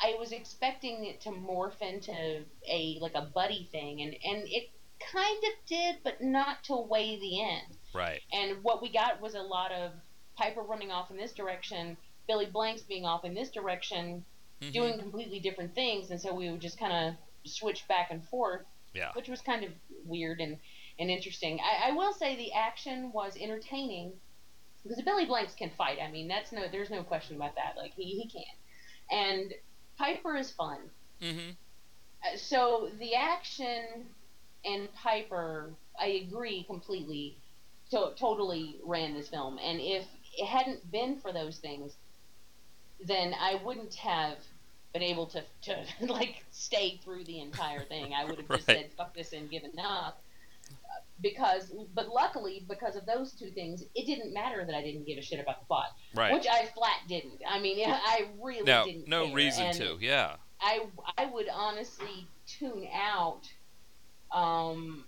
[0.02, 4.70] I was expecting it to morph into a like a buddy thing, and and it
[5.14, 7.78] kind of did, but not till way the end.
[7.94, 8.22] right.
[8.34, 9.92] And what we got was a lot of
[10.36, 11.96] Piper running off in this direction,
[12.28, 14.26] Billy Blanks being off in this direction,
[14.62, 17.16] Mhm, doing completely different things, and so we would just kind of
[17.50, 19.12] switch back and forth, Yeah.
[19.14, 19.72] which was kind of
[20.06, 20.58] weird and,
[21.00, 21.60] and interesting.
[21.62, 24.14] I, I will say the action was entertaining
[24.88, 25.98] because Billy Blanks can fight.
[26.02, 27.76] I mean, that's no, there's no question about that.
[27.78, 29.54] Like he, he can, and
[29.98, 30.78] Piper is fun.
[31.22, 31.56] Mhm.
[32.24, 34.06] Uh, So the action
[34.64, 37.36] and Piper, I agree completely,
[37.92, 39.58] to- totally ran this film.
[39.60, 40.06] And if
[40.38, 41.96] it hadn't been for those things,
[43.06, 44.38] then I wouldn't have
[44.94, 48.14] been able to, to like stay through the entire thing.
[48.14, 48.78] I would have just Right.
[48.78, 50.22] said fuck this and given up.
[51.22, 55.18] Because, but luckily, because of those two things, it didn't matter that I didn't give
[55.18, 56.34] a shit about the plot, Right.
[56.34, 57.42] which I flat didn't.
[57.48, 59.08] I mean, I really no, didn't.
[59.08, 59.36] no care.
[59.36, 59.98] reason And to.
[60.02, 60.36] Yeah.
[60.60, 60.86] I
[61.18, 63.42] I would honestly tune out
[64.32, 65.06] um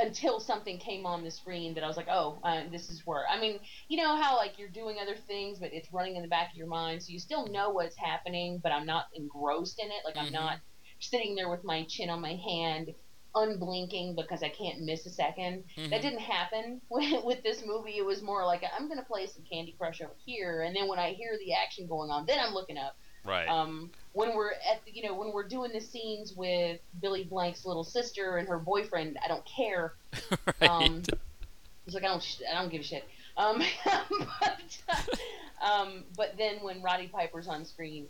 [0.00, 3.24] until something came on the screen that I was like, oh, uh, this is where.
[3.28, 6.28] I mean, you know how like you're doing other things, but it's running in the
[6.28, 9.88] back of your mind, so you still know what's happening, but I'm not engrossed in
[9.88, 10.04] it.
[10.04, 10.32] Like I'm Mhm.
[10.34, 10.58] not
[11.00, 12.94] sitting there with my chin on my hand,
[13.34, 15.90] unblinking because I can't miss a 2nd Mhm.
[15.90, 17.96] That didn't happen with, with this movie.
[17.98, 20.98] It was more like I'm gonna play some Candy Crush over here, and then when
[20.98, 22.96] I hear the action going on, then I'm looking up.
[23.24, 23.48] Right.
[23.48, 27.66] Um, when we're at the, you know when we're doing the scenes with Billy Blank's
[27.66, 29.94] little sister and her boyfriend, I don't care.
[30.60, 30.70] right.
[30.70, 31.02] Um,
[31.84, 33.04] he's like I don't sh- I don't give a shit.
[33.36, 34.78] Um, but
[35.62, 38.06] um, but then when Roddy Piper's on screen,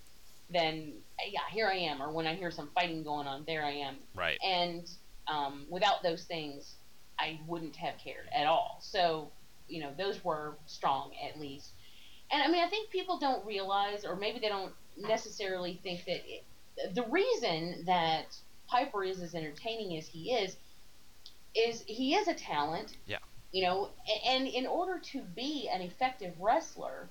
[0.51, 0.93] then
[1.29, 2.01] yeah, here I am.
[2.03, 3.97] Or when I hear some fighting going on, there I am.
[4.15, 4.39] right.
[4.45, 4.89] And
[5.29, 6.75] um, without those things,
[7.19, 8.79] I wouldn't have cared at all.
[8.81, 9.31] So,
[9.69, 11.73] you know, those were strong at least.
[12.31, 16.23] And I mean, I think people don't realize, or maybe they don't necessarily think that
[16.27, 16.45] it,
[16.95, 18.37] the reason that
[18.69, 20.57] Piper is as entertaining as he is,
[21.55, 22.97] is he is a talent.
[23.07, 23.19] Yeah.
[23.51, 23.89] You know,
[24.27, 27.09] and in order to be an effective wrestler,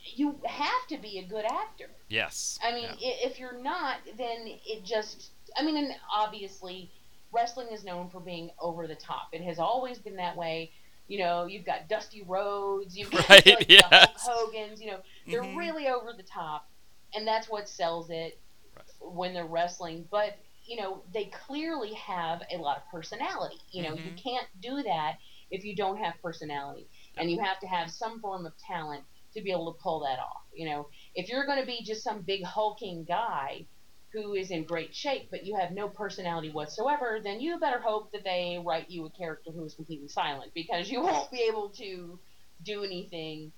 [0.00, 1.90] you have to be a good actor.
[2.08, 2.58] Yes.
[2.64, 3.10] I mean, Yeah.
[3.24, 5.30] if you're not, then it just.
[5.56, 6.90] I mean, and obviously,
[7.32, 9.28] wrestling is known for being over the top.
[9.32, 10.72] It has always been that way.
[11.06, 14.26] You know, you've got Dusty Rhodes, you've got Right, like, the Hulk yes.
[14.28, 14.80] Hogan's.
[14.80, 15.56] You know, they're Mhm.
[15.56, 16.68] really over the top,
[17.14, 18.38] and that's what sells it
[18.76, 18.84] Right.
[19.00, 20.06] when they're wrestling.
[20.10, 20.36] But
[20.66, 23.56] you know, they clearly have a lot of personality.
[23.70, 24.22] You know, you Mhm.
[24.22, 25.16] can't do that
[25.50, 29.40] if you don't have personality, and you have to have some form of talent to
[29.40, 30.42] be able to pull that off.
[30.52, 33.66] You know, if you're going to be just some big hulking guy
[34.12, 38.10] who is in great shape, but you have no personality whatsoever, then you better hope
[38.12, 41.68] that they write you a character who is completely silent because you won't be able
[41.70, 42.18] to
[42.62, 43.52] do anything,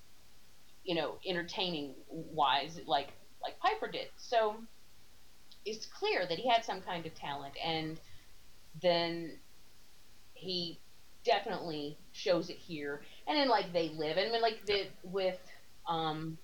[0.82, 3.08] you know, entertaining wise like
[3.42, 4.08] like Piper did.
[4.16, 4.56] So
[5.64, 8.00] it's clear that he had some kind of talent, and
[8.82, 9.38] then
[10.34, 10.80] he
[11.24, 13.02] definitely shows it here.
[13.28, 15.38] And then like they live, and I mean like the with
[15.88, 16.38] um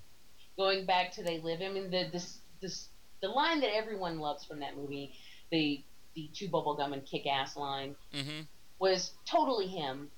[0.56, 1.60] going back to they live.
[1.60, 2.88] I mean the this this
[3.22, 5.14] the line that everyone loves from that movie,
[5.50, 5.82] the
[6.14, 8.42] the chew bubblegum and kick ass line Mm-hmm.
[8.78, 10.10] was totally him.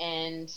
[0.00, 0.52] And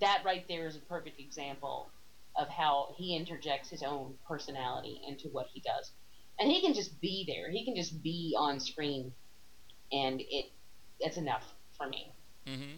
[0.00, 1.90] that right there is a perfect example
[2.36, 5.90] of how he interjects his own personality into what he does.
[6.38, 7.50] And he can just be there.
[7.50, 9.12] He can just be on screen
[9.92, 10.46] and it
[11.02, 11.44] that's enough
[11.76, 12.12] for me.
[12.46, 12.76] Mm-hmm.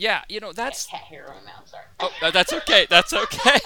[0.00, 1.84] Yeah, you know that's cat hair on my mouth, sorry.
[1.98, 2.86] oh that's okay.
[2.88, 3.58] That's okay.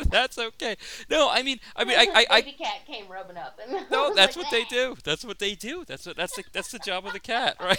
[0.08, 0.76] that's okay.
[1.10, 3.60] No, I mean, I mean, I, I, I baby cat came rubbing up.
[3.62, 4.96] And no, that's like, what they "Ah." do.
[5.04, 5.84] That's what they do.
[5.86, 7.76] That's what that's the that's the job of the cat, right?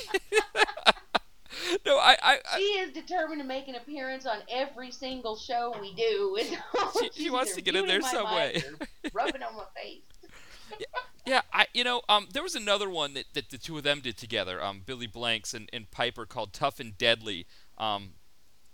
[1.83, 5.75] no, I, I, I She is determined to make an appearance on every single show
[5.81, 6.37] we do.
[6.99, 8.61] She- she wants to get in there some way.
[9.13, 10.01] rubbing on my face.
[11.25, 13.99] Yeah, I you know um there was another one that, that the two of them
[14.01, 17.45] did together um Billy Blanks and, and Piper called Tough and Deadly
[17.79, 18.09] um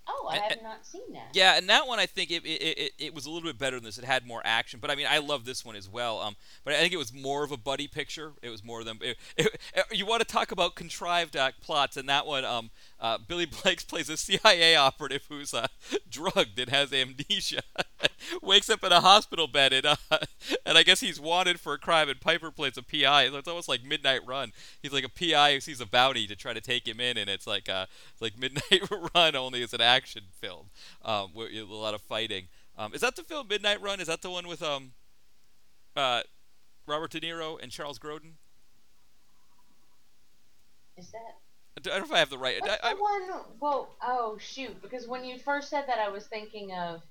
[0.07, 1.29] Oh, I And- have not seen that.
[1.33, 3.75] yeah and that one I think it, it, it, it was a little bit better
[3.77, 3.97] than this.
[3.97, 6.21] It had more action but I mean I love this one as well.
[6.21, 8.33] Um but I think it was more of a buddy picture.
[8.43, 9.47] It was more of them it, it,
[9.91, 12.45] you want to talk about contrived uh, plots and that one?
[12.45, 15.65] Um uh, Billy Blanks plays a CIA operative who's uh,
[16.07, 17.61] drugged and has amnesia
[18.41, 19.95] wakes up in a hospital bed and uh,
[20.65, 23.47] and I guess he's wanted for a crime and Piper plays a PI so it's
[23.47, 26.61] almost like Midnight Run he's like a PI who sees a bounty to try to
[26.61, 27.85] take him in and it's like uh
[28.19, 30.67] like Midnight Run only it's an action film
[31.03, 34.21] um with a lot of fighting um is that the film Midnight Run is that
[34.21, 34.91] the one with um
[35.95, 36.21] uh
[36.87, 38.33] Robert De Niro and Charles Grodin
[40.97, 41.35] Is that
[41.77, 43.41] I don't know if I have the right what's I, the one?
[43.59, 44.81] Well, oh shoot!
[44.81, 47.01] Because when you first said that, I was thinking of.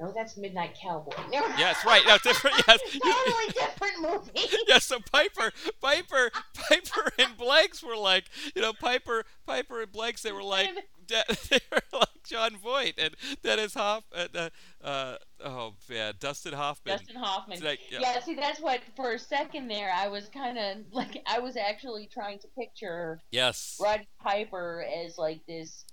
[0.00, 1.12] No, that's Midnight Cowboy.
[1.30, 2.02] Never Yes, right.
[2.06, 2.56] No, different.
[2.66, 4.56] Yes, totally different movie.
[4.68, 10.22] yeah, so Piper, Piper, Piper and Blanks were like, you know, Piper, Piper and Blanks,
[10.22, 10.70] they were like,
[11.06, 14.48] de- they were like Jon Voight and Dennis Hoff, uh,
[14.82, 16.96] uh, oh yeah, Dustin Hoffman.
[16.96, 17.60] Dustin Hoffman.
[17.62, 17.98] Like, yeah.
[18.00, 18.20] yeah.
[18.20, 22.08] see, that's what for a second there, I was kind of like, I was actually
[22.12, 23.76] trying to picture Yes.
[23.80, 25.84] Roddy Piper as like this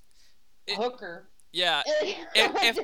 [0.66, 1.28] It- hooker.
[1.52, 1.82] Yeah.
[2.02, 2.80] like if-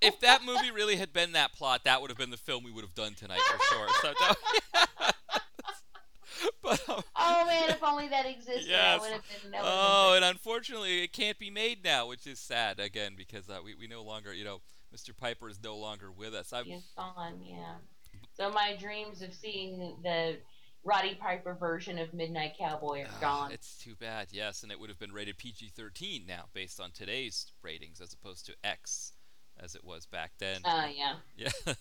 [0.00, 2.70] If that movie really had been that plot, that would have been the film we
[2.70, 3.86] would have done tonight for sure.
[4.02, 5.14] So, that-
[6.62, 9.00] but um, Oh man, if only that existed, Yes.
[9.00, 9.60] that would have been.
[9.62, 13.74] Oh, and unfortunately, it can't be made now, which is sad again because uh, we
[13.74, 14.60] we no longer, you know,
[14.94, 15.16] Mr.
[15.16, 16.52] Piper is no longer with us.
[16.52, 17.74] I, He's gone, yeah.
[18.36, 20.38] So my dreams of seeing the
[20.84, 23.52] Roddy Piper version of Midnight Cowboy are gone.
[23.52, 27.52] It's too bad, yes, and it would have been rated PG-13 now, based on today's
[27.62, 29.12] ratings, as opposed to X,
[29.62, 30.60] as it was back then.
[30.64, 31.14] Uh, yeah.
[31.36, 31.74] Yeah,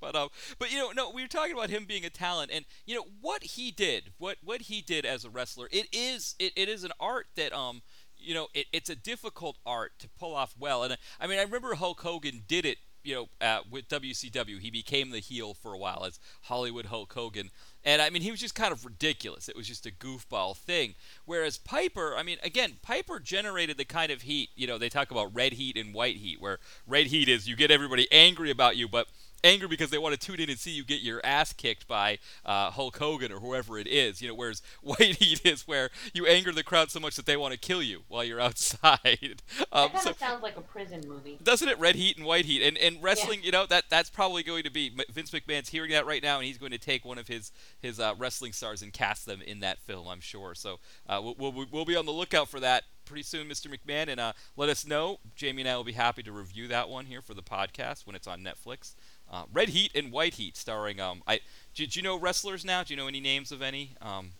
[0.00, 0.28] but um,
[0.58, 3.04] but you know, no, we were talking about him being a talent, and you know
[3.20, 5.68] what he did, what what he did as a wrestler.
[5.70, 7.82] It is it, it is an art that um,
[8.16, 10.82] you know, it, it's a difficult art to pull off well.
[10.82, 14.58] And I mean, I remember Hulk Hogan did it, you know, uh, with WCW.
[14.60, 17.50] He became the heel for a while as Hollywood Hulk Hogan.
[17.84, 19.48] And I mean, he was just kind of ridiculous.
[19.48, 20.94] It was just a goofball thing.
[21.26, 25.10] Whereas Piper, I mean, again, Piper generated the kind of heat, you know, they talk
[25.10, 28.76] about red heat and white heat, where red heat is you get everybody angry about
[28.76, 29.08] you, but
[29.44, 32.18] angry because they want to tune in and see you get your ass kicked by
[32.44, 34.20] uh, Hulk Hogan or whoever it is.
[34.20, 37.36] You know, whereas White Heat is where you anger the crowd so much that they
[37.36, 39.42] want to kill you while you're outside.
[39.72, 41.38] Um, that kind so, of sounds like a prison movie.
[41.42, 41.78] Doesn't it?
[41.78, 43.40] Red Heat and White Heat, and and wrestling.
[43.40, 43.46] Yeah.
[43.46, 46.46] You know that that's probably going to be Vince McMahon's hearing that right now, and
[46.46, 49.60] he's going to take one of his his uh, wrestling stars and cast them in
[49.60, 50.08] that film.
[50.08, 50.54] I'm sure.
[50.54, 53.66] So uh, we'll, we'll we'll be on the lookout for that pretty soon, Mr.
[53.66, 55.18] McMahon, and uh, let us know.
[55.34, 58.16] Jamie and I will be happy to review that one here for the podcast when
[58.16, 58.94] it's on Netflix.
[59.34, 61.00] Uh, Red Heat and White Heat, starring.
[61.00, 61.40] Um, I
[61.74, 62.84] did you know wrestlers now?
[62.84, 63.96] Do you know any names of any?
[64.00, 64.30] Um,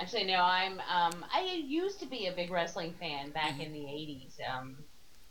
[0.00, 0.36] Actually, no.
[0.36, 0.80] I'm.
[0.88, 3.62] Um, I used to be a big wrestling fan back mm-hmm.
[3.62, 4.34] in the '80s.
[4.48, 4.76] Um,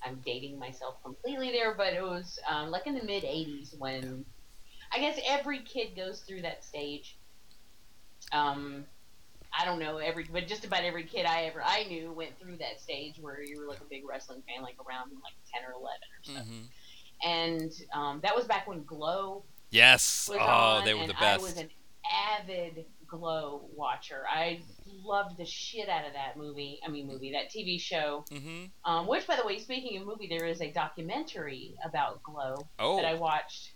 [0.06, 4.26] I'm dating myself completely there, but it was um, like in the mid '80s when
[4.92, 7.16] I guess every kid goes through that stage.
[8.34, 8.84] Um,
[9.58, 12.58] I don't know every, but just about every kid I ever I knew went through
[12.58, 15.72] that stage where you were like a big wrestling fan, like around like ten or
[15.72, 16.32] eleven or so.
[16.34, 16.66] Mm-hmm
[17.24, 19.44] and um, that was back when Glow.
[19.72, 20.30] Yes.
[20.32, 21.24] oh, on, they were the best.
[21.24, 21.70] I was an
[22.40, 24.24] avid Glow watcher.
[24.30, 24.62] I
[25.04, 26.80] loved the shit out of that movie.
[26.86, 28.26] I mean, movie that TV show.
[28.32, 28.66] Mm-hmm.
[28.90, 32.98] Um, which, by the way, speaking of movie, there is a documentary about Glow oh.
[32.98, 33.75] that I watched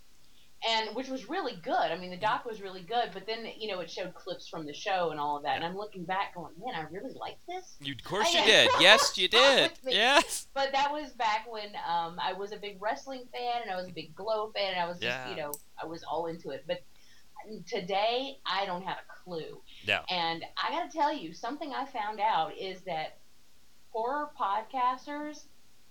[0.67, 1.73] and which was really good.
[1.73, 4.65] I mean, the doc was really good, but then you know it showed clips from
[4.65, 5.55] the show and all of that.
[5.55, 8.69] And I'm looking back, going, "Man, I really liked this." You, of course, you did.
[8.79, 9.71] yes, you did.
[9.85, 10.47] Yes.
[10.53, 13.87] But that was back when um, I was a big wrestling fan, and I was
[13.87, 15.29] a big Glow fan, and I was just, yeah.
[15.29, 16.65] you know, I was all into it.
[16.67, 16.81] But
[17.67, 19.61] today, I don't have a clue.
[19.83, 20.01] Yeah.
[20.09, 23.17] And I got to tell you, something I found out is that
[23.91, 25.45] horror podcasters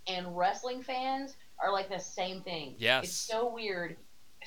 [0.06, 2.74] and wrestling fans are like the same thing.
[2.78, 3.04] Yes.
[3.04, 3.96] It's so weird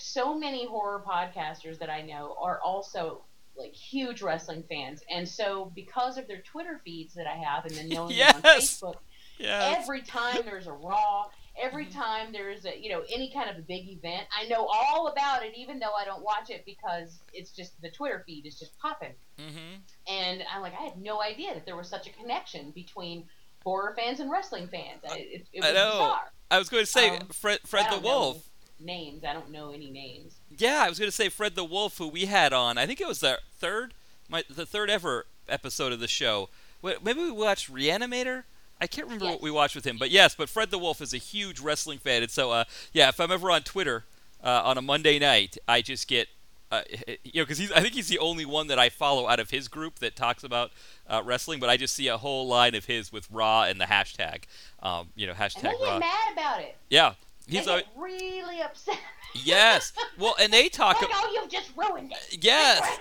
[0.02, 3.24] so many horror podcasters that I know are also
[3.58, 7.76] like huge wrestling fans, and so because of their Twitter feeds that I have, and
[7.76, 8.34] then knowing yes!
[8.34, 9.00] them on Facebook,
[9.38, 9.78] yes.
[9.78, 11.26] every time there's a Raw,
[11.62, 12.00] every mm-hmm.
[12.00, 15.44] time there's a you know any kind of a big event, I know all about
[15.44, 18.78] it, even though I don't watch it because it's just the Twitter feed is just
[18.80, 19.14] popping.
[19.38, 20.12] Mm-hmm.
[20.12, 23.26] And I'm like, I had no idea that there was such a connection between
[23.64, 25.02] horror fans and wrestling fans.
[25.04, 25.92] It, it was I know.
[25.92, 26.32] Bizarre.
[26.50, 28.38] I was going to say um, Fred, Fred the Wolf.
[28.38, 28.44] Know
[28.82, 29.24] names.
[29.24, 30.36] I don't know any names.
[30.58, 32.78] Yeah, I was going to say Fred the Wolf, who we had on.
[32.78, 33.94] I think it was the third,
[34.30, 36.50] my the third ever episode of the show.
[36.84, 38.44] Maybe we watched Reanimator.
[38.80, 39.34] I can't remember yes.
[39.36, 42.00] what we watched with him, but yes, but Fred the Wolf is a huge wrestling
[42.00, 44.06] fan, and so uh, yeah, if I'm ever on Twitter
[44.44, 46.28] uh, on a Monday night, I just get
[46.72, 46.82] uh,
[47.24, 49.50] you know, because he's I think he's the only one that I follow out of
[49.50, 50.72] his group that talks about
[51.08, 51.60] uh, wrestling.
[51.60, 54.44] But I just see a whole line of his with Raw and the hashtag,
[54.82, 55.94] um, you know, hashtag and they Raw.
[55.94, 56.78] get mad about it.
[56.89, 57.13] Yeah,
[57.47, 58.99] he's a, really upset.
[59.34, 59.93] Yes.
[60.17, 61.01] Well, and they talk.
[61.01, 62.43] like, oh, you've just ruined it.
[62.43, 62.99] Yes.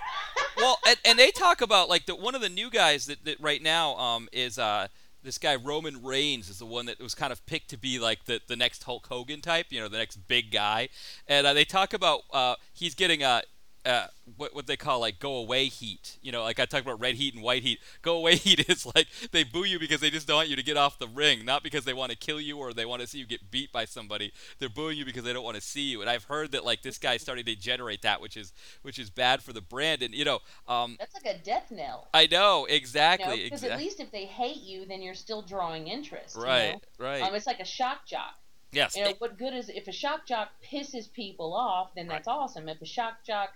[0.56, 3.40] well, and, and they talk about like the one of the new guys that, that
[3.40, 4.88] right now um, is uh,
[5.22, 8.24] this guy Roman Reigns is the one that was kind of picked to be like
[8.24, 10.88] the, the next Hulk Hogan type, you know, the next big guy.
[11.26, 13.42] And uh, they talk about uh, he's getting a
[13.84, 16.18] uh, what what they call like go away heat.
[16.22, 17.80] You know, like I talked about red heat and white heat.
[18.02, 20.62] Go away heat is like they boo you because they just don't want you to
[20.62, 23.08] get off the ring, not because they want to kill you or they want to
[23.08, 24.32] see you get beat by somebody.
[24.58, 26.00] They're booing you because they don't want to see you.
[26.00, 29.10] And I've heard that like this guy's starting to generate that, which is which is
[29.10, 30.02] bad for the brand.
[30.02, 32.08] And you know, um, that's like a death knell.
[32.12, 33.44] I know exactly.
[33.44, 36.36] Because you know, at least if they hate you, then you're still drawing interest.
[36.36, 36.66] Right.
[36.66, 36.80] You know?
[36.98, 37.22] Right.
[37.22, 38.34] Um, it's like a shock jock.
[38.72, 38.96] Yes.
[38.96, 42.32] You know, what good is if a shock jock pisses people off, then that's right.
[42.32, 42.68] awesome.
[42.68, 43.50] If a shock jock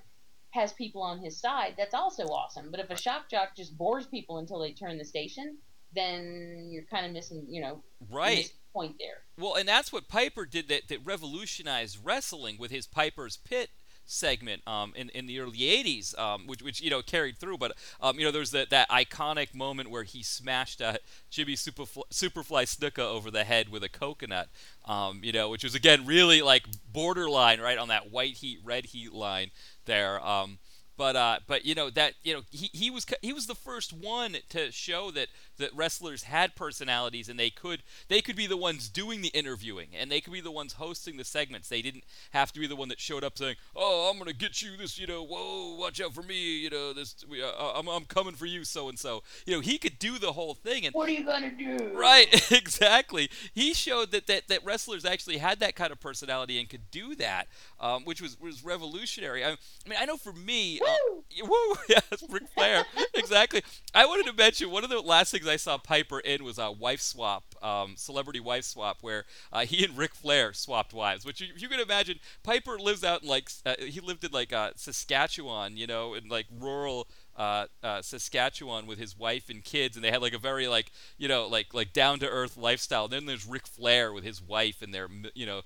[0.55, 2.71] has people on his side, that's also awesome.
[2.71, 5.59] But if a shock jock just bores people until they turn the station,
[5.95, 9.23] then you're kind of missing, you know, right point there.
[9.37, 13.71] Well, and that's what Piper did that, that revolutionized wrestling with his Piper's Pit
[14.07, 17.59] segment um, in, in the early 80s, um, which, which, you know, carried through.
[17.59, 20.95] But, um, you know, there's that, that iconic moment where he smashed uh,
[21.31, 24.49] Jimmy Superfly, Superfly Snuka over the head with a coconut,
[24.87, 28.87] um, you know, which was, again, really like borderline, right, on that white heat, red
[28.87, 29.51] heat line
[29.87, 30.25] there.
[30.25, 30.59] Um,
[30.97, 33.93] but uh, but you know that you know he, he was he was the first
[33.93, 38.57] one to show that that wrestlers had personalities and they could they could be the
[38.57, 41.69] ones doing the interviewing and they could be the ones hosting the segments.
[41.69, 44.63] They didn't have to be the one that showed up saying, "Oh, I'm gonna get
[44.63, 48.05] you this," you know, "Whoa, watch out for me," you know, "This, uh, I'm I'm
[48.05, 49.23] coming for you," so and so.
[49.47, 50.87] You know, he could do the whole thing.
[50.87, 51.77] And what are you gonna do?
[51.95, 53.31] Right, exactly.
[53.55, 57.15] He showed that that, that wrestlers actually had that kind of personality and could do
[57.17, 57.49] that,
[57.81, 59.45] um, which was was revolutionary.
[59.45, 59.57] I, I
[59.89, 60.81] mean, I know for me.
[60.81, 61.25] Woo!
[61.43, 61.75] Uh, woo!
[61.89, 62.85] Yes, Ric Flair.
[63.15, 63.63] exactly.
[63.95, 66.71] I wanted to mention one of the last things I saw Piper in was a
[66.71, 71.25] wife swap, um, celebrity wife swap, where uh, he and Ric Flair swapped wives.
[71.25, 74.53] Which you, you can imagine, Piper lives out in like uh, he lived in like
[74.53, 77.09] uh, Saskatchewan, you know, in like rural.
[77.37, 80.93] Uh, uh, Saskatchewan with his wife and kids, and they had like a very like
[81.19, 83.07] you know like like down to earth lifestyle.
[83.07, 85.63] And then there's Ric Flair with his wife and their you know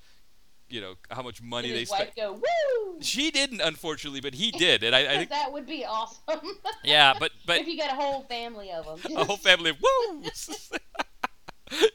[0.68, 2.14] you know how much money they spent.
[2.16, 2.40] go?
[3.00, 6.40] She didn't, unfortunately, but he did, and I, I think that would be awesome.
[6.84, 9.12] yeah, but but if you got a whole family of them.
[9.16, 10.70] a whole family of woos.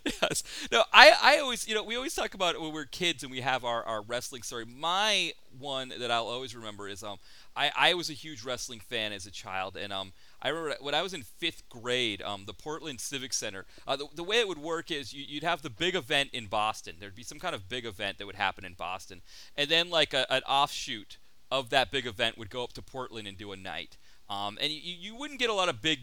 [0.05, 0.43] yes.
[0.71, 3.31] No, I, I always, you know, we always talk about it when we're kids and
[3.31, 4.65] we have our, our wrestling story.
[4.65, 7.17] My one that I'll always remember is um,
[7.55, 10.13] I, I was a huge wrestling fan as a child, and um,
[10.43, 13.65] I remember when I was in fifth grade, um, the Portland Civic Center.
[13.87, 16.47] Uh, the, the way it would work is you, would have the big event in
[16.47, 16.97] Boston.
[16.99, 19.21] There'd be some kind of big event that would happen in Boston,
[19.55, 21.17] and then like a, an offshoot
[21.49, 23.97] of that big event would go up to Portland and do a night.
[24.29, 25.99] Um, and you, you wouldn't get a lot of big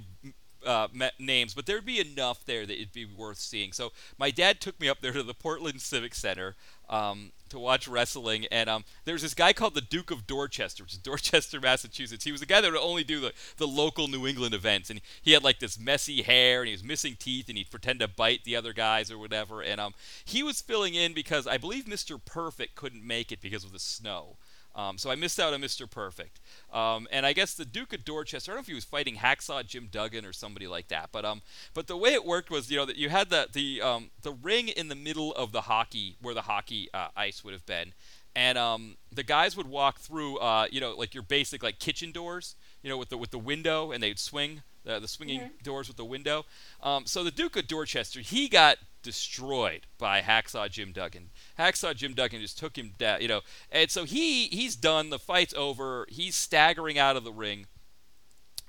[0.65, 0.89] uh,
[1.19, 3.73] names, but there'd be enough there that it'd be worth seeing.
[3.73, 6.57] So my dad took me up there to the Portland Civic Center
[6.91, 10.83] um, to watch wrestling, and um, there was this guy called the Duke of Dorchester,
[10.83, 12.25] which is Dorchester, Massachusetts.
[12.25, 15.01] He was the guy that would only do the, the local New England events, and
[15.23, 18.09] he had like this messy hair, and he was missing teeth, and he'd pretend to
[18.09, 19.63] bite the other guys or whatever.
[19.63, 22.23] And um, he was filling in because I believe Mr.
[22.23, 24.37] Perfect couldn't make it because of the snow.
[24.75, 25.91] Um, so I missed out on Mr.
[25.91, 26.41] Perfect.
[26.73, 29.17] Um, and I guess the Duke of Dorchester, I don't know if he was fighting
[29.17, 31.43] Hacksaw Jim Duggan or somebody like that, but um,
[31.75, 34.33] but the way it worked was, you know, that you had the the um, the
[34.33, 37.93] ring in the middle of the hockey where the hockey uh, ice would have been,
[38.35, 42.13] and um, the guys would walk through, uh, you know, like your basic like kitchen
[42.13, 45.63] doors, you know, with the with the window, and they'd swing the, the swinging mm-hmm.
[45.63, 46.45] doors with the window.
[46.83, 51.31] Um, so the Duke of Dorchester, he got destroyed by Hacksaw Jim Duggan.
[51.59, 53.41] Hacksaw Jim Duggan just took him down, you know.
[53.71, 55.11] And so he he's done.
[55.11, 56.07] The fight's over.
[56.09, 57.67] He's staggering out of the ring,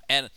[0.08, 0.30] and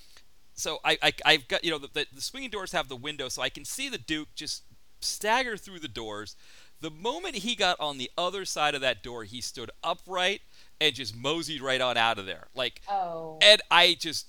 [0.54, 3.30] so I, I I've got you know the, the, the swinging doors have the window,
[3.30, 4.64] so I can see the Duke just
[5.02, 6.36] stagger through the doors.
[6.82, 10.42] The moment he got on the other side of that door, he stood upright
[10.80, 12.48] and just moseyed right on out of there.
[12.54, 13.40] Like, oh.
[13.42, 14.28] and I just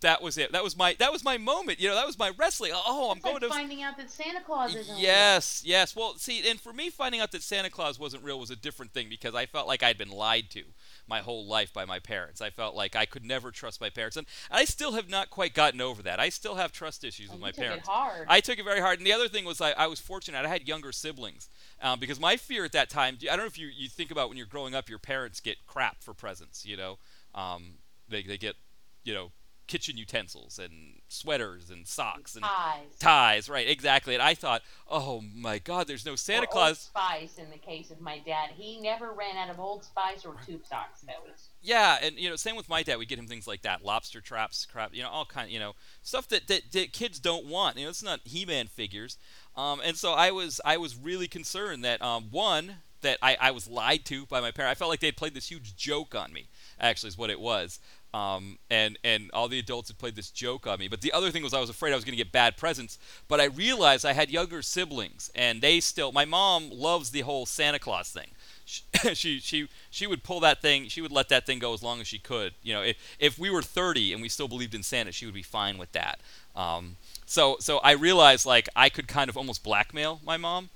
[0.00, 0.52] that was it.
[0.52, 1.80] That was my that was my moment.
[1.80, 2.72] You know, that was my wrestling.
[2.74, 5.70] Oh, I'm it's going like to finding out that Santa Claus isn't Yes, real.
[5.70, 5.96] yes.
[5.96, 8.92] Well, see, and for me, finding out that Santa Claus wasn't real was a different
[8.92, 10.62] thing because I felt like I'd been lied to
[11.08, 12.40] my whole life by my parents.
[12.40, 15.54] I felt like I could never trust my parents, and I still have not quite
[15.54, 16.20] gotten over that.
[16.20, 17.88] I still have trust issues oh, with my took parents.
[17.88, 18.26] It hard.
[18.28, 20.44] I took it very hard, and the other thing was I, I was fortunate.
[20.44, 21.48] I had younger siblings
[21.80, 23.16] um, because my fear at that time.
[23.22, 25.66] I don't know if you you think about when you're growing up, your parents get
[25.66, 26.66] crap for presents.
[26.66, 26.98] You know,
[27.34, 27.78] um,
[28.08, 28.56] they they get
[29.04, 29.32] you know
[29.66, 32.98] kitchen utensils and sweaters and socks and ties.
[32.98, 33.68] Ties, right?
[33.68, 34.14] Exactly.
[34.14, 36.90] And I thought, oh my God, there's no Santa or Claus.
[36.94, 40.24] Old Spice, in the case of my dad, he never ran out of Old Spice
[40.24, 41.00] or tube socks.
[41.02, 41.48] That was.
[41.62, 42.98] Yeah, and you know, same with my dad.
[42.98, 45.74] We get him things like that, lobster traps, crap, you know, all kind, you know,
[46.02, 47.76] stuff that, that, that kids don't want.
[47.76, 49.18] You know, it's not He-Man figures.
[49.56, 53.50] Um, and so I was I was really concerned that um, one that I, I
[53.52, 54.72] was lied to by my parents.
[54.72, 56.48] I felt like they had played this huge joke on me.
[56.78, 57.78] Actually, is what it was.
[58.16, 60.88] Um, and and all the adults had played this joke on me.
[60.88, 62.98] But the other thing was I was afraid I was going to get bad presents.
[63.28, 66.12] But I realized I had younger siblings, and they still.
[66.12, 68.28] My mom loves the whole Santa Claus thing.
[68.64, 68.82] She,
[69.14, 70.88] she she she would pull that thing.
[70.88, 72.54] She would let that thing go as long as she could.
[72.62, 75.34] You know, if if we were 30 and we still believed in Santa, she would
[75.34, 76.20] be fine with that.
[76.54, 76.96] Um,
[77.26, 80.70] so so I realized like I could kind of almost blackmail my mom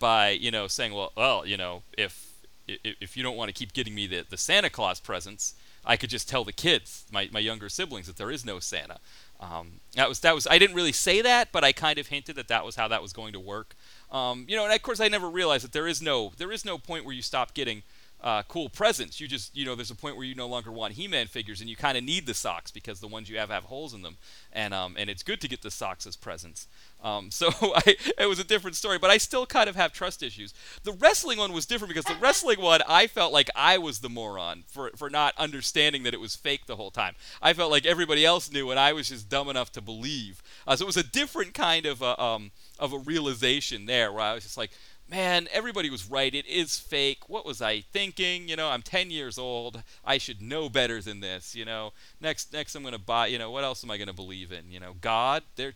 [0.00, 2.32] by you know saying, well, well, you know, if
[2.66, 5.54] if, if you don't want to keep getting me the, the Santa Claus presents,
[5.84, 8.98] I could just tell the kids, my, my younger siblings, that there is no Santa.
[9.40, 12.36] Um, that was that was I didn't really say that, but I kind of hinted
[12.36, 13.74] that that was how that was going to work.
[14.10, 16.64] Um, you know, and of course I never realized that there is no there is
[16.64, 17.82] no point where you stop getting
[18.22, 19.20] uh, cool presents.
[19.20, 21.70] You just you know there's a point where you no longer want He-Man figures, and
[21.70, 24.18] you kind of need the socks because the ones you have have holes in them,
[24.52, 26.68] and um, and it's good to get the socks as presents.
[27.02, 30.22] Um, so I, it was a different story, but I still kind of have trust
[30.22, 30.52] issues.
[30.82, 34.08] The wrestling one was different because the wrestling one, I felt like I was the
[34.08, 37.14] moron for, for not understanding that it was fake the whole time.
[37.40, 40.42] I felt like everybody else knew, and I was just dumb enough to believe.
[40.66, 44.22] Uh, so it was a different kind of a, um, of a realization there, where
[44.22, 44.70] I was just like,
[45.10, 46.32] man, everybody was right.
[46.34, 47.28] It is fake.
[47.28, 48.48] What was I thinking?
[48.48, 49.82] You know, I'm 10 years old.
[50.04, 51.54] I should know better than this.
[51.54, 53.26] You know, next next I'm gonna buy.
[53.26, 54.70] You know, what else am I gonna believe in?
[54.70, 55.42] You know, God.
[55.56, 55.74] There,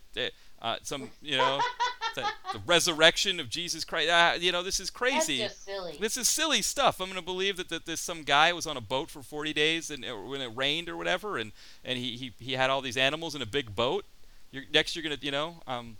[0.61, 1.11] uh, some.
[1.21, 1.59] You know,
[2.15, 2.23] the,
[2.53, 4.09] the, resurrection of Jesus Christ.
[4.09, 5.39] Uh, you know, this is crazy.
[5.39, 5.97] That's just silly.
[5.99, 7.01] This is silly stuff.
[7.01, 9.91] I'm gonna believe that, that this some guy was on a boat for 40 days
[9.91, 11.51] and when it rained or whatever, and
[11.83, 14.05] and he he, he had all these animals in a big boat.
[14.51, 15.97] You're, next, you're gonna, you know, um,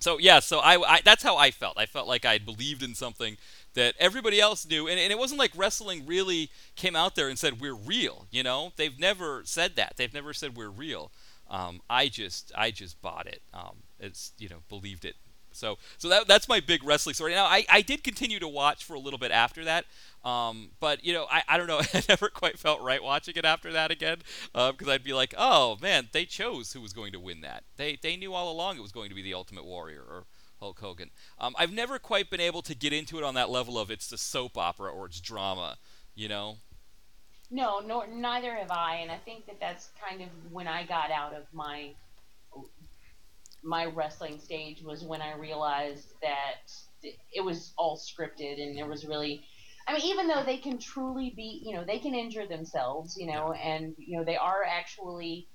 [0.00, 1.76] so yeah, so I, I, that's how I felt.
[1.78, 3.36] I felt like I believed in something
[3.74, 7.38] that everybody else knew, and, and it wasn't like wrestling really came out there and
[7.38, 8.26] said we're real.
[8.30, 9.94] You know, they've never said that.
[9.96, 11.10] They've never said we're real.
[11.50, 13.42] Um, I just I just bought it.
[13.52, 15.16] Um, it's you know believed it.
[15.58, 17.34] So so that that's my big wrestling story.
[17.34, 19.84] Now I, I did continue to watch for a little bit after that.
[20.24, 21.80] Um, but you know, I, I don't know.
[21.94, 24.18] I never quite felt right watching it after that again,
[24.52, 27.64] because uh, I'd be like, oh man, they chose who was going to win that.
[27.76, 30.24] They they knew all along it was going to be the Ultimate Warrior or
[30.60, 31.10] Hulk Hogan.
[31.38, 34.08] Um, I've never quite been able to get into it on that level of it's
[34.08, 35.76] the soap opera or it's drama,
[36.14, 36.56] you know.
[37.50, 41.10] No, nor neither have I, and I think that that's kind of when I got
[41.10, 41.92] out of my
[43.62, 46.72] my wrestling stage was when I realized that
[47.32, 49.42] it was all scripted and there was really
[49.88, 53.26] I mean, even though they can truly be, you know, they can injure themselves, you
[53.26, 55.48] know, and you know they are actually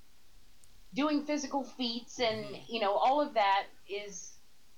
[0.92, 2.54] doing physical feats, and mm-hmm.
[2.66, 4.32] you know all of that is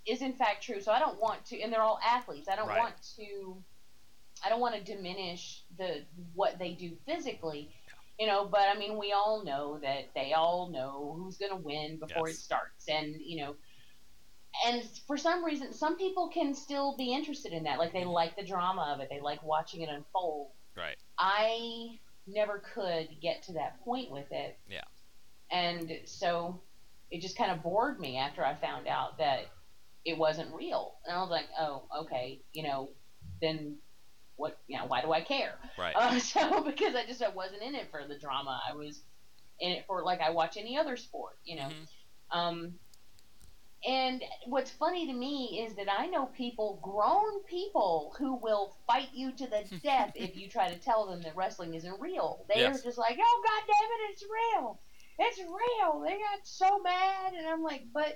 [0.06, 0.82] is in fact true.
[0.82, 2.48] So I don't want to, and they're all athletes.
[2.50, 2.78] I don't right.
[2.78, 3.56] want to,
[4.44, 6.02] I don't want to diminish the
[6.34, 7.70] what they do physically,
[8.18, 8.46] you know.
[8.46, 12.28] But I mean, we all know that they all know who's going to win before
[12.28, 12.38] yes.
[12.38, 13.56] it starts, and you know
[14.64, 17.78] and for some reason, some people can still be interested in that.
[17.78, 18.10] Like they mm-hmm.
[18.10, 19.08] like the drama of it.
[19.10, 20.52] They like watching it unfold.
[20.76, 20.96] Right.
[21.18, 24.58] I never could get to that point with it.
[24.68, 24.84] Yeah.
[25.50, 26.60] And so
[27.10, 29.46] it just kind of bored me after I found out that
[30.04, 30.94] it wasn't real.
[31.06, 32.90] And I was like, oh, okay, you know,
[33.40, 33.76] then
[34.36, 35.54] what, you know, why do I care?
[35.78, 35.94] Right.
[35.94, 38.60] Uh, so because I just I wasn't in it for the drama.
[38.68, 39.02] I was
[39.60, 41.68] in it for like I watch any other sport, you know.
[41.68, 42.38] Mm-hmm.
[42.38, 42.74] Um,
[43.86, 49.08] and what's funny to me is that I know people, grown people, who will fight
[49.12, 52.44] you to the death if you try to tell them that wrestling isn't real.
[52.52, 52.80] They yes.
[52.80, 54.80] are just like, oh, God damn it, it's real.
[55.18, 56.00] It's real.
[56.00, 57.34] They got so mad.
[57.38, 58.14] And I'm like, but,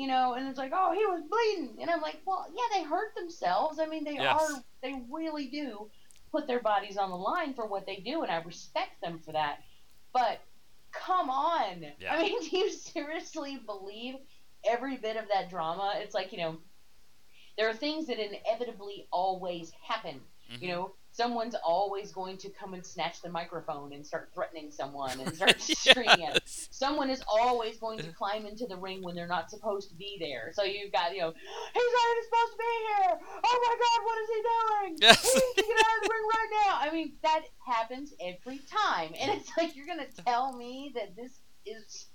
[0.00, 1.76] you know, and it's like, oh, he was bleeding.
[1.80, 3.78] And I'm like, well, yeah, they hurt themselves.
[3.78, 4.40] I mean, they yes.
[4.40, 5.90] are, they really do
[6.32, 8.22] put their bodies on the line for what they do.
[8.22, 9.58] And I respect them for that.
[10.14, 10.40] But
[10.90, 11.84] come on.
[11.98, 12.14] Yeah.
[12.14, 14.14] I mean, do you seriously believe
[14.64, 15.94] every bit of that drama.
[15.96, 16.56] It's like, you know,
[17.58, 20.20] there are things that inevitably always happen.
[20.50, 20.64] Mm-hmm.
[20.64, 25.18] You know, someone's always going to come and snatch the microphone and start threatening someone
[25.20, 25.78] and start yes.
[25.78, 29.90] screaming at Someone is always going to climb into the ring when they're not supposed
[29.90, 30.50] to be there.
[30.54, 33.18] So you've got, you know, he's not even supposed to be here.
[33.44, 34.98] Oh my God, what is he doing?
[35.00, 35.32] Yes.
[35.32, 36.78] He needs to get out of the ring right now.
[36.80, 39.12] I mean, that happens every time.
[39.20, 42.06] And it's like, you're going to tell me that this is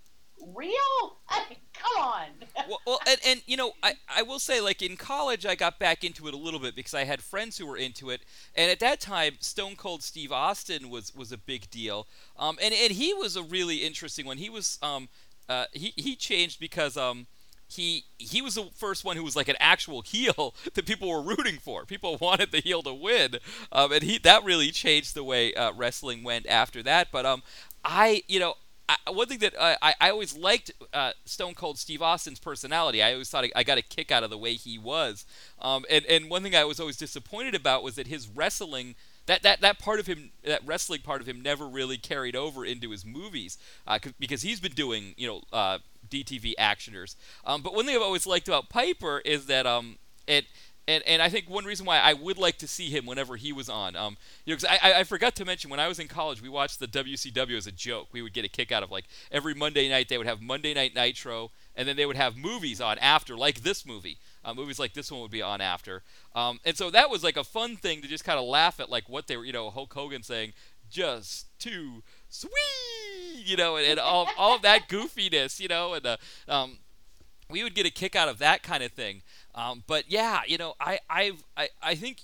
[0.54, 1.18] real?
[1.30, 2.28] I mean, come on.
[2.70, 5.80] well, well and, and, you know, I, I will say, like in college, I got
[5.80, 8.22] back into it a little bit because I had friends who were into it,
[8.56, 12.08] and at that time, Stone Cold Steve Austin was was a big deal,
[12.38, 14.38] um, and and he was a really interesting one.
[14.38, 15.10] He was um,
[15.50, 17.28] uh, he he changed because um.
[17.68, 21.24] He he was the first one who was like an actual heel that people were
[21.24, 21.84] rooting for.
[21.84, 23.38] People wanted the heel to win,
[23.72, 27.08] um, and he that really changed the way uh, wrestling went after that.
[27.12, 27.42] But um,
[27.84, 28.54] I you know
[28.88, 33.02] I, one thing that uh, I, I always liked uh, Stone Cold Steve Austin's personality.
[33.02, 35.26] I always thought I, I got a kick out of the way he was.
[35.60, 39.42] Um, and, and one thing I was always disappointed about was that his wrestling that,
[39.42, 42.92] that that part of him that wrestling part of him never really carried over into
[42.92, 43.58] his movies
[43.88, 45.80] uh, because he's been doing you know uh,
[46.10, 47.16] DTV actioners.
[47.46, 50.46] Um, but one thing I've always liked about Piper is that um, it
[50.88, 53.52] and and I think one reason why I would like to see him whenever he
[53.52, 56.08] was on, um, you know, because I, I forgot to mention when I was in
[56.08, 58.10] college, we watched the WCW as a joke.
[58.12, 60.74] We would get a kick out of like every Monday night they would have Monday
[60.74, 64.18] Night Nitro, and then they would have movies on after, like this movie.
[64.44, 66.04] Uh, movies like this one would be on after,
[66.36, 68.90] um, and so that was like a fun thing to just kind of laugh at,
[68.90, 70.54] like what they were, you know, Hulk Hogan saying,
[70.88, 76.06] "Just too sweet," you know, and, and all all of that goofiness, you know, and
[76.06, 76.18] uh,
[76.48, 76.78] um,
[77.50, 79.22] we would get a kick out of that kind of thing.
[79.56, 82.22] Um, but yeah, you know, I I've, I I think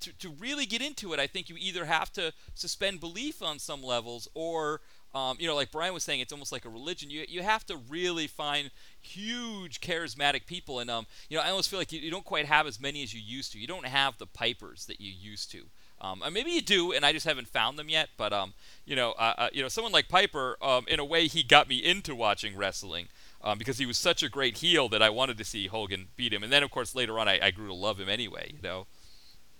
[0.00, 3.58] to, to really get into it, I think you either have to suspend belief on
[3.58, 4.80] some levels, or
[5.14, 7.10] um, you know, like Brian was saying, it's almost like a religion.
[7.10, 8.70] You you have to really find
[9.00, 12.46] huge charismatic people, and um, you know, I almost feel like you, you don't quite
[12.46, 13.58] have as many as you used to.
[13.58, 15.64] You don't have the pipers that you used to.
[16.00, 18.08] Um, maybe you do, and I just haven't found them yet.
[18.16, 18.54] But um,
[18.86, 21.68] you know, uh, uh, you know, someone like Piper, um, in a way, he got
[21.68, 23.08] me into watching wrestling.
[23.42, 26.32] Um, because he was such a great heel that I wanted to see Hogan beat
[26.32, 26.42] him.
[26.42, 28.52] And then, of course, later on, I, I grew to love him anyway.
[28.54, 28.86] You know.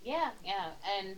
[0.02, 1.16] Yeah, yeah, and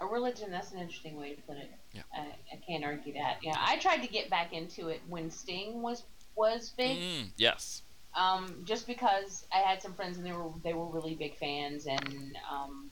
[0.00, 0.50] a religion.
[0.50, 1.70] That's an interesting way to put it.
[1.92, 2.02] Yeah.
[2.14, 2.20] I,
[2.52, 3.38] I can't argue that.
[3.42, 6.04] Yeah, I tried to get back into it when Sting was
[6.36, 6.98] was big.
[6.98, 7.82] Mm, yes.
[8.14, 11.86] Um, just because I had some friends and they were they were really big fans,
[11.86, 12.90] and um,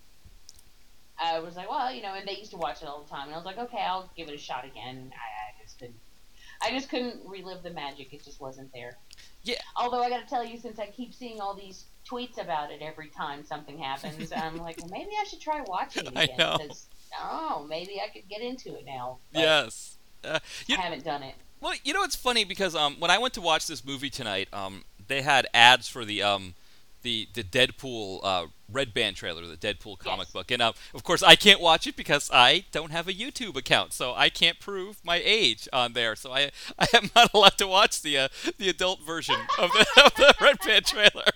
[1.21, 3.27] I was like, well, you know, and they used to watch it all the time,
[3.27, 5.13] and I was like, okay, I'll give it a shot again.
[5.13, 5.97] I, I just couldn't,
[6.63, 8.13] I just couldn't relive the magic.
[8.13, 8.97] It just wasn't there.
[9.43, 9.61] Yeah.
[9.77, 12.83] Although I got to tell you, since I keep seeing all these tweets about it
[12.83, 16.29] every time something happens, I'm like, well, maybe I should try watching it again.
[16.33, 16.59] I know.
[16.59, 16.87] Because,
[17.21, 19.19] oh, maybe I could get into it now.
[19.33, 19.99] Yes.
[20.25, 21.35] Uh, you, I haven't done it.
[21.61, 24.49] Well, you know it's funny because um, when I went to watch this movie tonight,
[24.53, 26.55] um, they had ads for the um,
[27.03, 30.33] the the Deadpool uh, Red Band trailer, the Deadpool comic Yes.
[30.33, 33.57] book, and uh, of course I can't watch it because I don't have a YouTube
[33.57, 36.17] account, so I can't prove my age on there.
[36.17, 38.29] So I I am not allowed to watch the uh,
[38.59, 41.25] the adult version of the, of the Red Band trailer.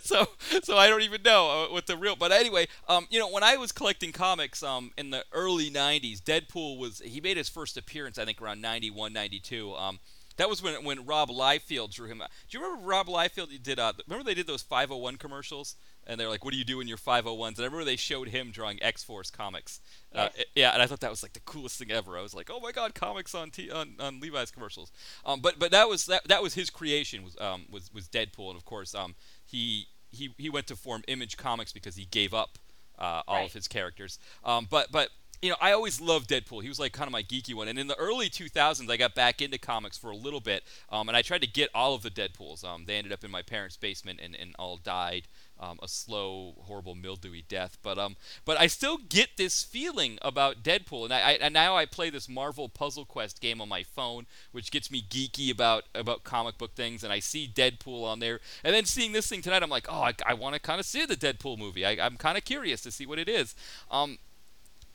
[0.00, 0.26] So,
[0.62, 2.14] so I don't even know uh, what the real.
[2.14, 6.20] But anyway, um, you know, when I was collecting comics, um, in the early '90s,
[6.22, 9.74] Deadpool was he made his first appearance, I think, around '91, '92.
[9.74, 9.98] Um,
[10.42, 12.20] that was when when Rob Liefeld drew him.
[12.20, 12.30] out.
[12.50, 13.62] Do you remember Rob Liefeld?
[13.62, 13.78] Did.
[13.78, 16.88] Uh, remember they did those 501 commercials, and they're like, "What do you do in
[16.88, 19.80] your 501s?" And I remember they showed him drawing X Force comics.
[20.12, 22.18] Uh, yeah, and I thought that was like the coolest thing ever.
[22.18, 24.90] I was like, "Oh my God, comics on T- on, on Levi's commercials."
[25.24, 28.48] Um, but but that was that, that was his creation was um, was was Deadpool,
[28.48, 29.14] and of course um,
[29.44, 32.58] he he he went to form Image Comics because he gave up
[32.98, 34.18] uh, all of his characters.
[34.44, 35.10] Um, but but
[35.42, 36.62] you know, I always loved Deadpool.
[36.62, 37.68] He was like kind of my geeky one.
[37.68, 41.08] And in the early 2000s, I got back into comics for a little bit, um,
[41.08, 42.64] and I tried to get all of the Deadpools.
[42.64, 45.28] Um, they ended up in my parents' basement and, and all died
[45.62, 47.78] um, a slow, horrible, mildewy death.
[47.82, 51.76] But um, but I still get this feeling about Deadpool, and I, I and now
[51.76, 55.84] I play this Marvel Puzzle Quest game on my phone, which gets me geeky about
[55.94, 57.04] about comic book things.
[57.04, 60.02] And I see Deadpool on there, and then seeing this thing tonight, I'm like, oh,
[60.02, 61.86] I, I want to kind of see the Deadpool movie.
[61.86, 63.54] I, I'm kind of curious to see what it is.
[63.90, 64.18] Um,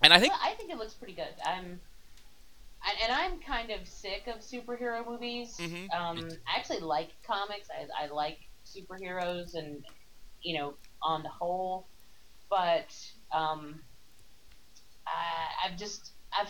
[0.03, 1.33] and I think Well, I think it looks pretty good.
[1.45, 5.57] I'm, and- and I'm kind of sick of superhero movies.
[5.57, 5.93] Mhm.
[5.93, 7.67] Um, I actually like comics.
[7.69, 9.83] I, I like superheroes, and
[10.41, 11.87] you know, on the whole,
[12.49, 12.95] but
[13.33, 13.81] um,
[15.07, 16.49] I, I've just I've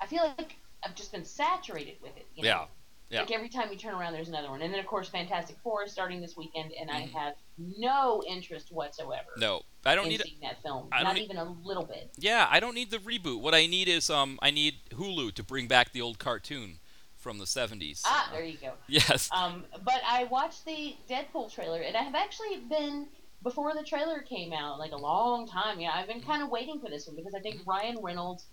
[0.00, 2.26] I feel like I've just been saturated with it.
[2.34, 2.48] You know?
[2.48, 2.64] Yeah.
[3.10, 3.20] Yeah.
[3.20, 5.84] Like every time you turn around, there's another one, and then of course Fantastic Four
[5.84, 6.94] is starting this weekend, and Mhm.
[6.94, 10.22] I have no interest whatsoever no, I don't need.
[10.42, 10.88] that film.
[10.92, 12.10] I Not need- even a little bit.
[12.18, 13.40] Yeah, I don't need the reboot.
[13.40, 16.78] What I need is um, I need Hulu to bring back the old cartoon
[17.16, 18.02] from the 70s.
[18.04, 18.72] Ah, there you go.
[18.88, 19.28] yes.
[19.32, 23.06] Um, but I watched the Deadpool trailer, and I have actually been
[23.42, 25.78] before the trailer came out, like a long time.
[25.80, 28.46] Yeah, I've been kind of waiting for this one because I think Ryan Reynolds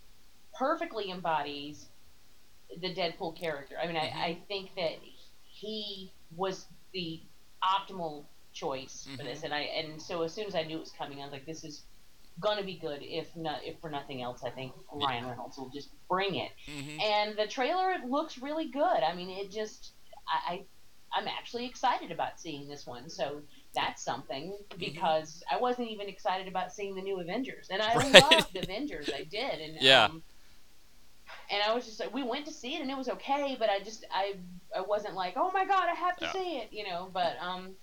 [0.57, 1.87] perfectly embodies
[2.81, 3.75] the Deadpool character.
[3.81, 4.97] I mean, I, I think that
[5.45, 7.21] he was the
[7.63, 8.25] optimal
[8.59, 11.19] choice for this, and I and so as soon as I knew it was coming,
[11.19, 11.83] I was like, this is
[12.39, 12.99] gonna be good.
[13.01, 16.51] If not, if for nothing else, I think Ryan Reynolds will just bring it.
[16.67, 18.99] hmm And the trailer it looks really good.
[19.09, 19.93] I mean, it just
[20.27, 20.65] I, I
[21.11, 23.09] I'm actually excited about seeing this one.
[23.09, 23.41] So
[23.73, 28.13] that's something because I wasn't even excited about seeing the new Avengers, and I Right.
[28.13, 29.09] loved Avengers.
[29.13, 30.05] I did, and Yeah.
[30.05, 30.23] Um,
[31.51, 33.69] and I was just like, we went to see it, and it was okay, but
[33.69, 34.35] I just I
[34.75, 36.31] I wasn't like, oh my god, I have to Yeah.
[36.33, 37.09] see it, you know.
[37.11, 37.75] But um,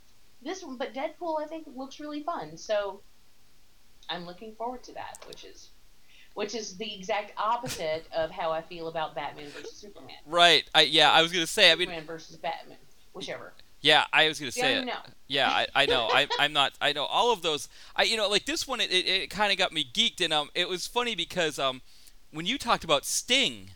[0.47, 2.57] this one, but Deadpool, I think looks really fun.
[2.57, 3.01] So
[4.09, 5.71] I'm looking forward to that, which is.
[6.35, 10.17] Which is the exact opposite of how I feel about Batman versus Superman.
[10.27, 10.65] Right.
[10.75, 11.11] I yeah.
[11.11, 11.73] I was gonna say.
[11.73, 12.77] I mean, Superman versus Batman,
[13.15, 13.55] whichever.
[13.81, 14.05] yeah.
[14.13, 14.85] I was gonna Yeah, say it.
[14.85, 14.93] no.
[15.29, 16.09] Yeah, I, I know.
[16.13, 16.75] I, I'm not.
[16.79, 17.71] I know all of those.
[17.97, 18.83] I you know like this one.
[18.83, 21.81] It, it, it kind of got me geeked, and um, it was funny because um,
[22.33, 23.71] when you talked about Sting,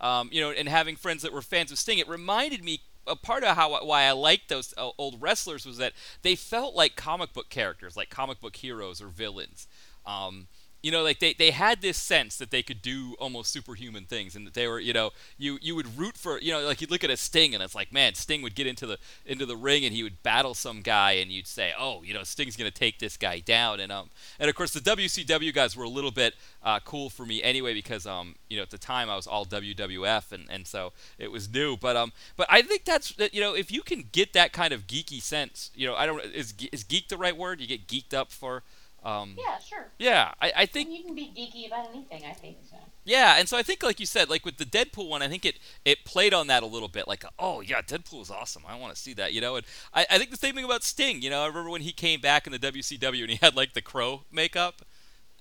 [0.00, 2.80] um, you know, and having friends that were fans of Sting, it reminded me.
[3.06, 5.92] A part of how why I liked those uh, old wrestlers was that
[6.22, 9.66] they felt like comic book characters, like comic book heroes or villains.
[10.06, 10.46] Um,
[10.84, 14.36] you know, like they, they had this sense that they could do almost superhuman things,
[14.36, 16.90] and that they were, you know, you you would root for, you know, like you'd
[16.90, 19.56] look at a Sting, and it's like, man, Sting would get into the into the
[19.56, 22.70] ring, and he would battle some guy, and you'd say, oh, you know, Sting's gonna
[22.70, 26.10] take this guy down, and um, and of course the WCW guys were a little
[26.10, 29.26] bit uh, cool for me anyway because um, you know, at the time I was
[29.26, 33.32] all WWF, and and so it was new, but um, but I think that's that,
[33.32, 36.22] you know, if you can get that kind of geeky sense, you know, I don't
[36.26, 37.62] is, is geek the right word?
[37.62, 38.62] You get geeked up for.
[39.04, 39.86] Um, Yeah, sure.
[39.98, 42.24] yeah, I, I think And you can be geeky about anything.
[42.24, 42.76] I think so.
[43.04, 45.44] yeah, and so I think, like you said, like with the Deadpool one, I think
[45.44, 47.06] it it played on that a little bit.
[47.06, 48.62] Like, oh yeah, Deadpool is awesome.
[48.66, 49.56] I want to see that, you know.
[49.56, 51.20] And I, I think the same thing about Sting.
[51.22, 53.74] You know, I remember when he came back in the WCW and he had like
[53.74, 54.82] the crow makeup.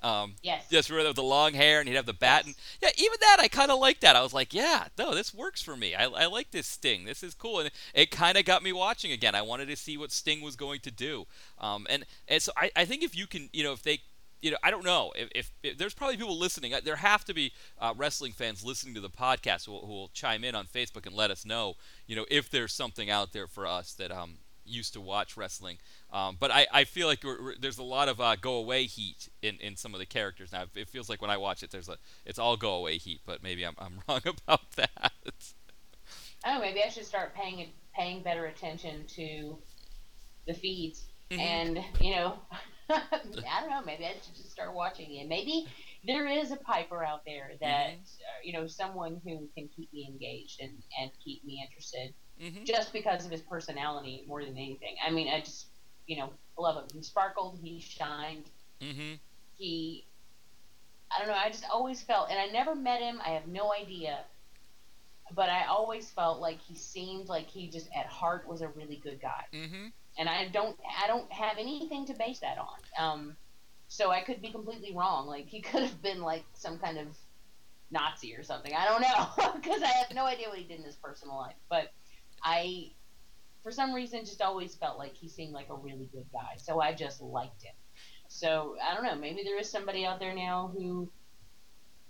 [0.04, 0.66] Um, yes.
[0.70, 3.48] Just with the long hair, and he'd have the bat, and yeah, even that I
[3.48, 4.18] kind of like that.
[4.18, 5.96] I was like, yeah, no, this works for me.
[5.96, 7.06] I, I like this Sting.
[7.06, 9.34] This is cool, and it kind of got me watching again.
[9.34, 11.26] I wanted to see what Sting was going to do.
[11.58, 14.02] Um, and and so I, I think if you can, you know, if they
[14.44, 16.74] you know, I don't know if, if, if, there's probably people listening.
[16.84, 20.44] There have to be uh, wrestling fans listening to the podcast who, who, will chime
[20.44, 21.76] in on Facebook and let us know,
[22.08, 25.78] you know, if there's something out there for us that um used to watch wrestling.
[26.12, 28.86] Um, but I, I feel like we're, we're, there's a lot of uh, go away
[28.86, 30.66] heat in, in some of the characters now.
[30.76, 33.22] It feels like when I watch it, there's a it's all go away heat.
[33.26, 35.14] But maybe I'm, I'm wrong about that.
[36.46, 39.58] Oh, maybe I should start paying paying better attention to
[40.46, 41.40] the feeds, mm-hmm.
[41.40, 42.40] and you know,
[42.90, 43.82] I don't know.
[43.86, 45.28] Maybe I should just start watching it.
[45.28, 45.68] Maybe
[46.06, 48.02] there is a Piper out there that mm-hmm.
[48.02, 52.64] uh, you know someone who can keep me engaged and and keep me interested, mm-hmm.
[52.64, 54.96] just because of his personality more than anything.
[55.06, 55.68] I mean, I just
[56.08, 56.88] you know, love him.
[56.94, 58.46] He sparkled, he shined.
[58.82, 59.16] Mm-hmm.
[59.56, 60.06] He,
[61.12, 61.36] I don't know.
[61.36, 63.22] I just always felt, and I never met him.
[63.26, 64.20] I have no idea,
[65.34, 69.00] but I always felt like he seemed like he just at heart was a really
[69.04, 69.46] good guy.
[69.54, 69.88] Mm-hmm.
[70.18, 72.78] And I don't, I don't have anything to base that on.
[73.00, 73.36] Um,
[73.88, 75.28] so I could be completely wrong.
[75.28, 77.08] Like he could have been like some kind of
[77.92, 78.74] Nazi or something.
[78.74, 81.56] I don't know because I have no idea what he did in his personal life.
[81.70, 81.92] But
[82.44, 82.92] I
[83.64, 86.58] for some reason just always felt like he seemed like a really good guy.
[86.58, 87.74] So I just liked him.
[88.28, 91.10] So I don't know, maybe there is somebody out there now who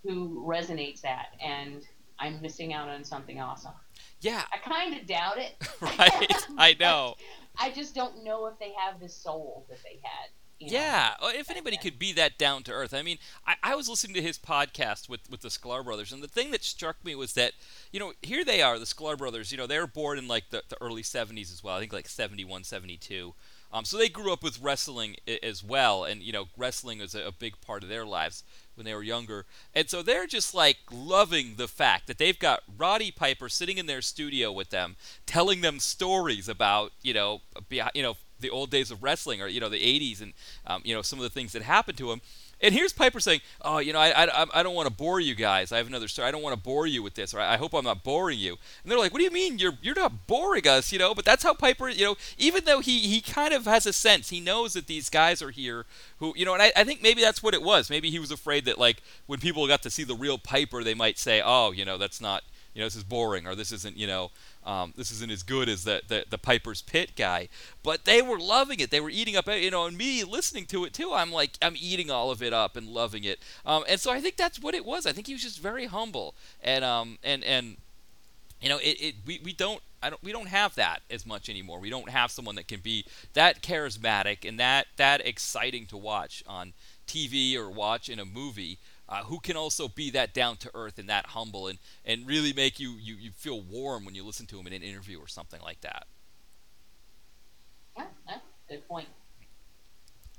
[0.03, 1.85] who resonates that and
[2.19, 3.73] I'm missing out on something awesome.
[4.21, 4.43] Yeah.
[4.51, 5.55] I kind of doubt it.
[5.81, 6.47] right.
[6.57, 7.15] I know.
[7.59, 10.29] I just don't know if they have the soul that they had.
[10.71, 12.93] Yeah, know, if anybody could be that down to earth.
[12.93, 16.23] I mean, I, I, was listening to his podcast with, with the Sklar brothers, and
[16.23, 17.53] the thing that struck me was that,
[17.91, 20.49] you know, here they are, the Sklar brothers, you know, they were born in like
[20.49, 23.33] the, the early 70s as well, I think like 71, 72.
[23.73, 27.25] Um, so they grew up with wrestling as well, and, you know, wrestling was a,
[27.25, 28.43] a big part of their lives
[28.75, 29.45] when they were younger.
[29.73, 33.87] And so they're just like loving the fact that they've got Roddy Piper sitting in
[33.87, 34.95] their studio with them,
[35.25, 39.47] telling them stories about, you know, be- you know, the old days of wrestling or
[39.47, 40.33] you know the 80s and
[40.67, 42.21] um, you know some of the things that happened to him.
[42.63, 45.35] And here's Piper saying, "Oh, you know, I, I, I don't want to bore you
[45.35, 45.73] guys.
[45.73, 46.29] I have another story.
[46.29, 48.51] I don't want to bore you with this, or I hope I'm not boring you."
[48.83, 51.25] And they're like, "What do you mean you're you're not boring us?" You know, but
[51.25, 54.39] that's how Piper, you know, even though he he kind of has a sense, he
[54.39, 55.85] knows that these guys are here
[56.19, 57.89] who, you know, and I, I think maybe that's what it was.
[57.89, 60.93] Maybe he was afraid that like when people got to see the real Piper, they
[60.93, 63.97] might say, "Oh, you know, that's not." You know, this is boring, or this isn't,
[63.97, 64.31] you know,
[64.65, 67.49] um, this isn't as good as the, the, the Piper's Pit guy,
[67.83, 68.91] but they were loving it.
[68.91, 71.13] They were eating up, you know, and me listening to it too.
[71.13, 73.39] I'm like, I'm eating all of it up and loving it.
[73.65, 75.05] Um, and so I think that's what it was.
[75.05, 77.77] I think he was just very humble, and um, and and
[78.61, 81.49] you know, it, it we, we don't I don't we don't have that as much
[81.49, 81.79] anymore.
[81.79, 86.43] We don't have someone that can be that charismatic and that that exciting to watch
[86.47, 86.73] on
[87.07, 88.79] TV or watch in a movie
[89.13, 92.51] uh, who can also be that down to earth and that humble and, and really
[92.51, 95.27] make you, you, you feel warm when you listen to him in an interview or
[95.27, 96.07] something like that.
[97.95, 99.07] Yeah, that's good point.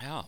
[0.02, 0.22] Yeah.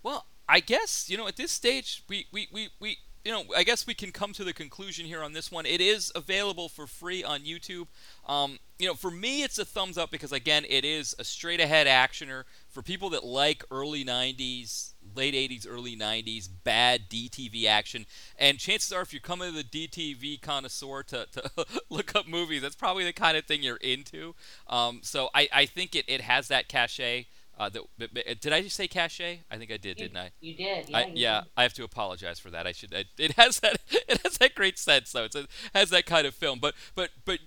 [0.00, 3.62] Well, I guess, you know, at this stage, we, we, we, we you know, I
[3.62, 5.64] guess we can come to the conclusion here on this one.
[5.64, 7.86] It is available for free on YouTube.
[8.26, 11.60] Um, you know, for me, it's a thumbs up because again, it is a straight
[11.60, 18.06] ahead actioner for people that like early '90s, late '80s, early '90s bad DTV action.
[18.38, 22.62] And chances are, if you're coming to the DTV connoisseur to, to look up movies,
[22.62, 24.34] that's probably the kind of thing you're into.
[24.66, 27.26] Um, so I, I think it, it has that cachet.
[27.58, 29.40] Uh, that, did I just say cachet?
[29.50, 30.30] I think I did, you, didn't I?
[30.40, 30.88] You did.
[30.88, 30.96] Yeah.
[30.96, 31.40] I, you yeah.
[31.42, 31.50] Did.
[31.56, 32.66] I have to apologize for that.
[32.66, 32.94] I should.
[32.94, 33.78] I, it has that.
[34.08, 35.24] It has that great sense, though.
[35.24, 35.34] It
[35.74, 36.58] has that kind of film.
[36.58, 37.38] But but but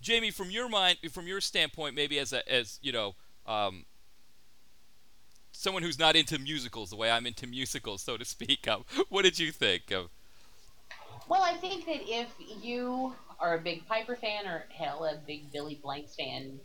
[0.00, 3.14] Jamie, from your mind, from your standpoint, maybe as a as you know,
[3.46, 3.84] um,
[5.52, 9.22] someone who's not into musicals the way I'm into musicals, so to speak, um, what
[9.22, 10.10] did you think of?
[11.28, 12.28] Well, I think that if
[12.62, 16.60] you are a big Piper fan or hell, a big Billy Blanks fan,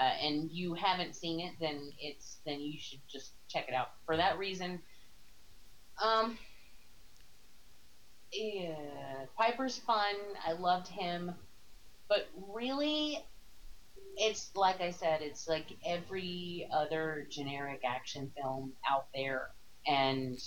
[0.00, 3.88] uh, and you haven't seen it, then it's then you should just check it out.
[4.04, 4.80] For that reason,
[6.02, 6.38] um,
[8.32, 8.74] yeah,
[9.38, 10.14] Piper's fun.
[10.46, 11.34] I loved him,
[12.08, 13.24] but really,
[14.16, 19.50] it's like I said, it's like every other generic action film out there,
[19.86, 20.38] and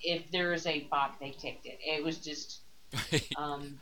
[0.00, 1.78] if there is a box, they ticked it.
[1.80, 2.60] It was just,
[3.36, 3.80] um,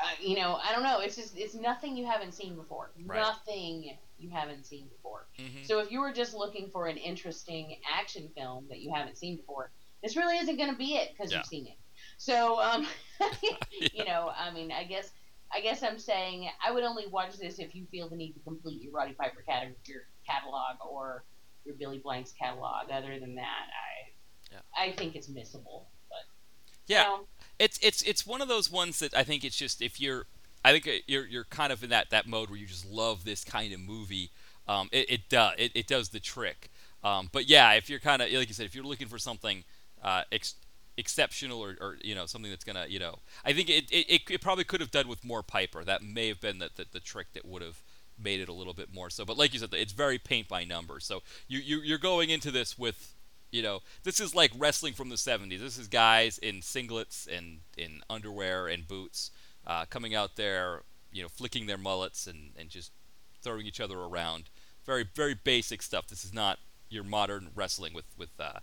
[0.00, 1.00] uh, you know, I don't know.
[1.00, 2.90] It's just it's nothing you haven't seen before.
[3.04, 3.20] Right.
[3.20, 5.26] Nothing you haven't seen before.
[5.38, 5.64] Mm-hmm.
[5.64, 9.36] So if you were just looking for an interesting action film that you haven't seen
[9.36, 9.70] before,
[10.02, 11.38] this really isn't going to be it because yeah.
[11.38, 11.78] you've seen it.
[12.16, 12.86] So, um,
[13.92, 15.10] you know, I mean, I guess
[15.52, 18.40] I guess I'm saying I would only watch this if you feel the need to
[18.40, 21.24] complete your Roddy Piper cat- your catalog or
[21.64, 22.90] your Billy Blanks catalog.
[22.90, 24.12] Other than that, I
[24.52, 24.60] Yeah.
[24.76, 25.86] I think it's missable.
[26.08, 26.26] But
[26.86, 27.26] Yeah, you know,
[27.58, 30.26] it's it's it's one of those ones that I think it's just if you're,
[30.64, 33.24] I think uh, you're you're kind of in that that mode where you just love
[33.24, 34.30] this kind of movie.
[34.66, 36.70] Um, it it does it, it does the trick.
[37.02, 39.64] Um, but yeah, if you're kind of like you said, if you're looking for something
[40.02, 40.54] uh, ex-
[40.96, 44.40] exceptional or, or you know something that's gonna you know, I think it, it, it,
[44.40, 45.84] probably could have done with more Piper.
[45.84, 47.82] That may have been the, the, the trick that would have
[48.18, 49.24] made it a little bit more so.
[49.24, 51.04] But like you said, it's very paint by numbers.
[51.04, 53.13] So you, you you're going into this with
[53.54, 55.60] you know, this is like wrestling from the 70s.
[55.60, 59.30] This is guys in singlets and in underwear and boots
[59.64, 60.82] uh, coming out there,
[61.12, 62.90] you know, flicking their mullets and, and just
[63.42, 64.50] throwing each other around.
[64.84, 66.08] Very, very basic stuff.
[66.08, 66.58] This is not
[66.90, 68.58] your modern wrestling with, with uh,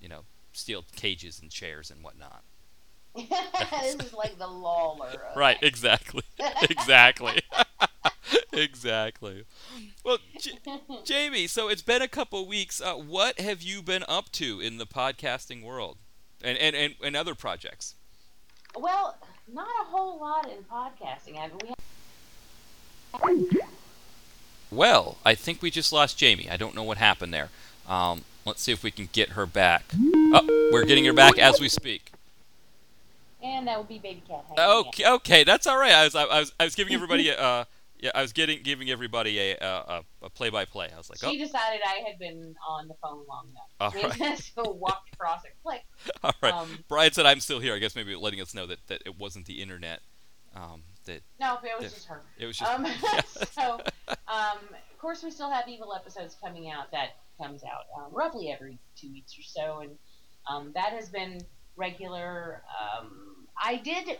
[0.00, 0.20] you know,
[0.52, 2.44] steel cages and chairs and whatnot.
[3.16, 5.10] this is like the Lawler.
[5.36, 6.22] Right, exactly.
[6.70, 7.40] exactly.
[8.52, 9.44] exactly.
[10.04, 10.58] Well, J-
[11.04, 12.80] Jamie, so it's been a couple weeks.
[12.80, 15.98] Uh, what have you been up to in the podcasting world
[16.42, 17.94] and, and, and, and other projects?
[18.76, 19.16] Well,
[19.52, 21.38] not a whole lot in podcasting.
[21.38, 21.50] I
[23.22, 23.50] we
[24.70, 26.50] Well, I think we just lost Jamie.
[26.50, 27.50] I don't know what happened there.
[27.88, 29.84] Um, let's see if we can get her back.
[29.94, 32.12] Oh, we're getting her back as we speak.
[33.42, 34.44] and that would be Baby Cat.
[34.58, 35.92] Okay, okay, that's all right.
[35.92, 37.64] I was, I was, I was giving everybody, a, uh,
[38.00, 40.90] yeah, I was getting, giving everybody a, a, a play-by-play.
[40.94, 43.48] I was like, oh, She decided I had been on the phone long
[43.80, 44.20] All enough.
[44.20, 44.38] right.
[44.38, 45.52] so walked across it.
[45.64, 45.82] Click.
[46.22, 46.52] all right.
[46.54, 47.74] Um, Brian said I'm still here.
[47.74, 50.00] I guess maybe letting us know that, that it wasn't the internet.
[50.54, 51.88] Um, that no, it was Yeah.
[51.88, 52.22] just her.
[52.38, 52.70] it was just.
[52.70, 53.20] Um, yeah.
[53.52, 53.80] so,
[54.28, 56.90] um, of course, we still have evil episodes coming out.
[56.92, 59.90] That comes out um, roughly every two weeks or so, and
[60.50, 61.40] um, that has been
[61.76, 62.62] regular.
[62.98, 64.18] Um, I did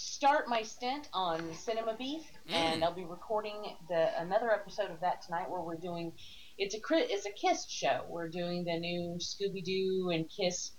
[0.00, 2.84] start my stint on Cinema Beef, and Mm.
[2.84, 6.12] I'll be recording the another episode of that tonight, where we're doing.
[6.58, 8.04] It's a it's a Kiss show.
[8.08, 10.72] We're doing the new Scooby Doo and Kiss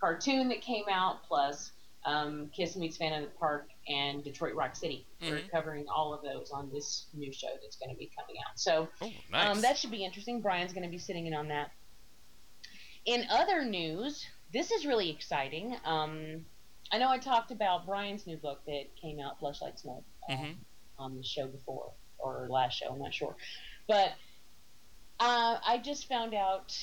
[0.00, 1.72] cartoon that came out, plus
[2.04, 5.06] um, Kiss meets Phantom of the Park and Detroit Rock City.
[5.20, 5.50] We're Mhm.
[5.50, 8.58] covering all of those on this new show that's going to be coming out.
[8.58, 9.46] So Oh, nice.
[9.56, 10.40] um, that should be interesting.
[10.40, 11.70] Brian's going to be sitting in on that.
[13.04, 15.76] In other news, this is really exciting.
[15.84, 16.44] Um,
[16.92, 20.36] I know I talked about Brian's new book that came out, Flesh Like Smoke, um,
[20.36, 20.56] Mhm.
[20.98, 22.90] on the show before or last show.
[22.92, 23.34] I'm not sure,
[23.88, 24.12] but
[25.18, 26.76] uh, I just found out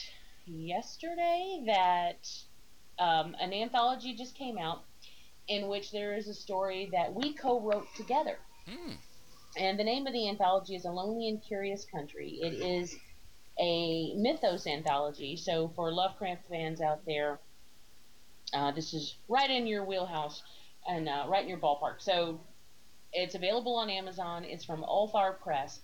[0.45, 2.27] yesterday that
[2.97, 4.83] um, an anthology just came out
[5.47, 8.37] in which there is a story that we co-wrote together.
[8.67, 8.93] Hmm.
[9.57, 12.39] And the name of the anthology is A Lonely and Curious Country.
[12.41, 12.95] It is
[13.59, 15.35] a mythos anthology.
[15.37, 17.39] So for Lovecraft fans out there,
[18.53, 20.41] uh, this is right in your wheelhouse
[20.87, 21.99] and uh, right in your ballpark.
[21.99, 22.39] So
[23.13, 24.43] it's available on Amazon.
[24.43, 25.79] It's from Ulthar Press.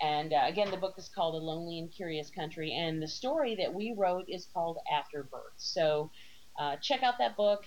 [0.00, 2.72] And uh, again, the book is called A Lonely and Curious Country.
[2.72, 5.54] And the story that we wrote is called Afterbirth.
[5.56, 6.10] So
[6.58, 7.64] uh, check out that book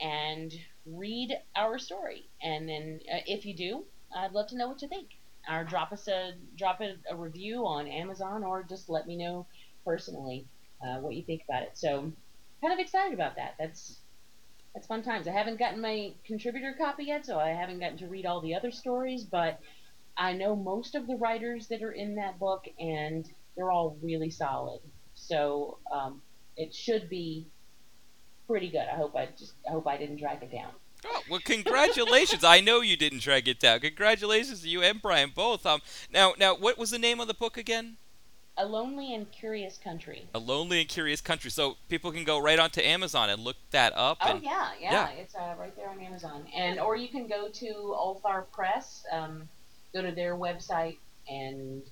[0.00, 0.52] and
[0.86, 2.28] read our story.
[2.42, 3.84] And then uh, if you do,
[4.16, 5.08] I'd love to know what you think.
[5.50, 9.46] Or drop us a drop it a review on Amazon, or just let me know
[9.84, 10.44] personally
[11.00, 11.78] what you think about it.
[11.78, 12.10] So,
[12.66, 13.54] kind of excited about that.
[13.58, 14.00] That's
[14.74, 15.28] that's fun times.
[15.28, 18.54] I haven't gotten my contributor copy yet, so I haven't gotten to read all the
[18.54, 19.60] other stories, but
[20.16, 24.30] I know most of the writers that are in that book, and they're all really
[24.30, 24.80] solid.
[25.14, 26.20] So um,
[26.56, 27.46] it should be
[28.46, 28.86] pretty good.
[28.92, 30.72] I hope I just I hope I didn't drag it down.
[31.06, 32.42] Oh, well, congratulations!
[32.42, 33.80] I know you didn't drag it down.
[33.80, 35.64] Congratulations to you and Brian both.
[35.64, 35.80] Um,
[36.12, 37.96] now, now, what was the name of the book again?
[38.58, 40.24] A lonely and curious country.
[40.34, 41.50] A Lonely and Curious Country.
[41.50, 44.18] So people can go right onto Amazon and look that up.
[44.22, 45.08] Oh and, yeah, yeah, yeah.
[45.10, 49.46] it's uh, right there on Amazon, and or you can go to Ulthar Press, um,
[49.92, 50.96] go to their website,
[51.28, 51.82] and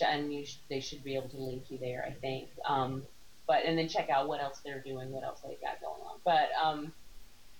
[0.00, 2.50] and you sh- they should be able to link you there, I think.
[2.68, 3.02] Um,
[3.46, 6.18] but and then check out what else they're doing, what else they've got going on.
[6.24, 6.92] But um,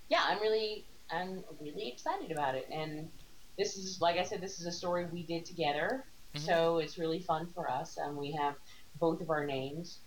[0.09, 3.09] yeah, I'm really I'm really excited about it, and
[3.57, 6.03] this is like I said, this is a story we did together,
[6.35, 6.45] Mhm.
[6.45, 8.55] so it's really fun for us, and we have
[8.99, 9.97] both of our names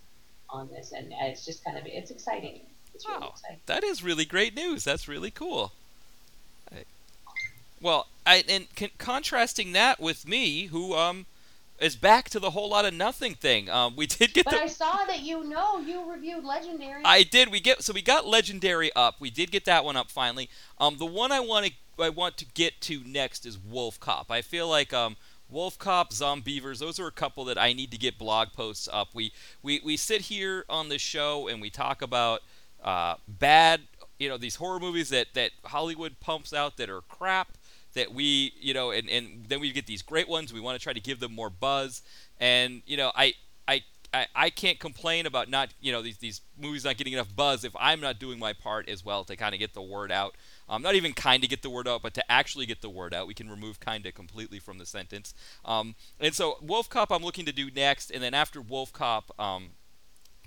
[0.51, 2.61] on this, and it's just kind of it's exciting.
[2.95, 3.29] It's really Wow.
[3.35, 3.61] exciting.
[3.67, 4.85] That is really great news.
[4.85, 5.73] That's really cool.
[6.73, 6.85] I-
[7.81, 11.27] well, I and con- contrasting that with me, who um
[11.79, 13.71] is back to the whole lot of nothing thing.
[13.71, 17.03] Um, we did get But the I saw that you know you reviewed Legendary.
[17.05, 17.51] I did.
[17.53, 19.17] We get so we got Legendary up.
[19.21, 20.49] We did get that one up finally.
[20.79, 21.73] Um, the one I want to
[22.03, 24.31] I want to get to next is Wolf Cop.
[24.31, 25.17] I feel like um,
[25.51, 26.79] Wolf Cop, Zombeavers.
[26.79, 29.09] Those are a couple that I need to get blog posts up.
[29.15, 29.33] We
[29.63, 32.43] we we sit here on the show and we talk about
[32.83, 33.83] uh, bad,
[34.19, 37.57] you know, these horror movies that that Hollywood pumps out that are crap.
[37.95, 40.53] That we, you know, and, and then we get these great ones.
[40.53, 42.03] We want to try to give them more buzz.
[42.39, 43.35] And you know, I
[43.67, 43.83] I
[44.13, 47.65] I, I can't complain about not you know these these movies not getting enough buzz
[47.65, 50.37] if I'm not doing my part as well to kind of get the word out.
[50.69, 53.15] Um, not even kind of get the word out, but to actually get the word
[53.15, 53.27] out.
[53.27, 55.35] We can remove kind of completely from the sentence.
[55.65, 59.31] Um, and so Wolf Cop I'm looking to do next, and then after Wolf Cop
[59.39, 59.71] um,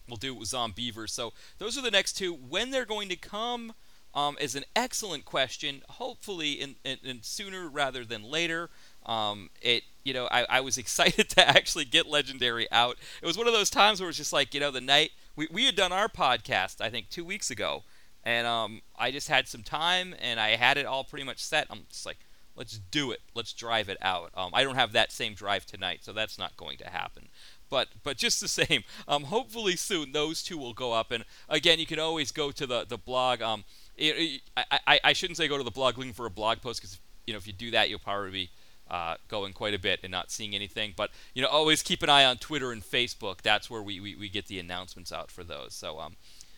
[0.07, 1.09] we'll do Zombeavers.
[1.09, 2.33] So those are the next two.
[2.33, 3.73] When they're going to come
[4.13, 5.81] um, is an excellent question.
[5.89, 8.69] Hopefully, in, sooner rather than later.
[9.05, 12.97] Um, it, you know, I, I was excited to actually get Legendary out.
[13.21, 15.11] It was one of those times where it was just like, you know, the night
[15.35, 17.83] we, we had done our podcast, I think, two weeks ago,
[18.23, 21.67] and um, I just had some time and I had it all pretty much set.
[21.69, 22.19] I'm just like,
[22.55, 24.31] let's do it, let's drive it out.
[24.35, 27.29] Um, I don't have that same drive tonight, so that's not going to happen.
[27.69, 31.11] But but just the same, um, hopefully soon those two will go up.
[31.11, 33.41] And again, you can always go to the the blog.
[33.41, 33.63] Um,
[33.97, 36.61] it, it, I, I I shouldn't say go to the blog looking for a blog
[36.61, 38.49] post because you know if you do that, you'll probably be
[38.91, 40.93] uh, going quite a bit and not seeing anything.
[40.95, 43.41] But you know, always keep an eye on Twitter and Facebook.
[43.41, 45.73] That's where we, we, we get the announcements out for those.
[45.73, 46.17] So um,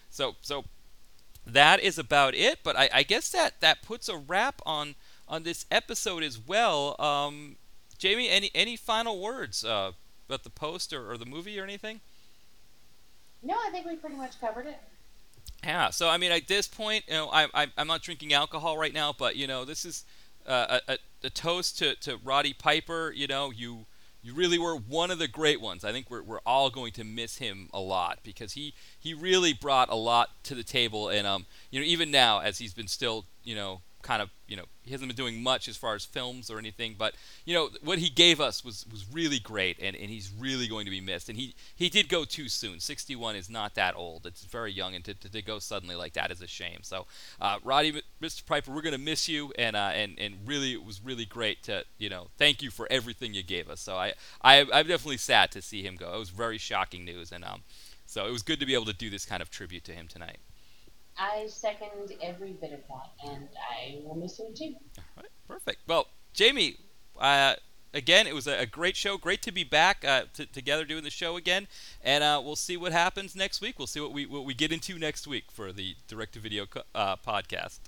[0.09, 0.66] so so
[1.46, 2.60] that is about it.
[2.64, 4.96] But I, I guess that that puts a wrap on
[5.28, 6.96] on this episode as well.
[7.00, 7.58] Um,
[7.98, 9.91] Jamie, any any final words uh,
[10.28, 12.02] about the post or, or the movie or anything?
[13.41, 14.80] No, I think we pretty much covered it.
[15.64, 15.89] Yeah.
[15.89, 18.94] So I mean, at this point, you know, I, I I'm not drinking alcohol right
[18.94, 20.06] now, but you know, this is
[20.48, 23.14] uh, a, a toast to, to Roddy Piper.
[23.16, 23.86] You know, you
[24.24, 25.84] you really were one of the great ones.
[25.84, 29.54] I think we're, we're all going to miss him a lot because he, he really
[29.54, 31.10] brought a lot to the table.
[31.10, 34.56] And um, you know, even now as he's been still you know kind of you
[34.56, 37.70] know he hasn't been doing much as far as films or anything but you know
[37.82, 41.01] what he gave us was was really great and, and he's really going to be
[41.01, 41.30] missed.
[41.30, 42.80] And he he did go too soon.
[42.80, 44.26] 61 is not that old.
[44.26, 46.80] It's very young and to, to, to go suddenly like that is a shame.
[46.82, 47.06] So
[47.41, 48.45] uh, Roddy Mr.
[48.45, 51.64] Piper we're going to miss you and uh, and and really it was really great
[51.64, 53.82] to you know thank you for everything you gave us.
[53.82, 56.14] So I, I I'm definitely sad to see him go.
[56.14, 57.64] It was very shocking news and um
[58.06, 60.08] so it was good to be able to do this kind of tribute to him
[60.08, 60.38] tonight
[61.18, 61.89] I second
[62.22, 64.76] every bit of that, and I will miss him too.
[64.97, 65.80] All right, perfect.
[65.88, 66.78] Well, Jamie,
[67.20, 67.55] uh,
[67.93, 69.18] again, it was a, great show.
[69.18, 71.68] Great to be back uh, t- together doing the show again,
[72.03, 73.78] and uh, we'll see what happens next week.
[73.78, 76.66] We'll see what we what we get into next week for the direct to video
[76.66, 77.80] co- uh, podcast.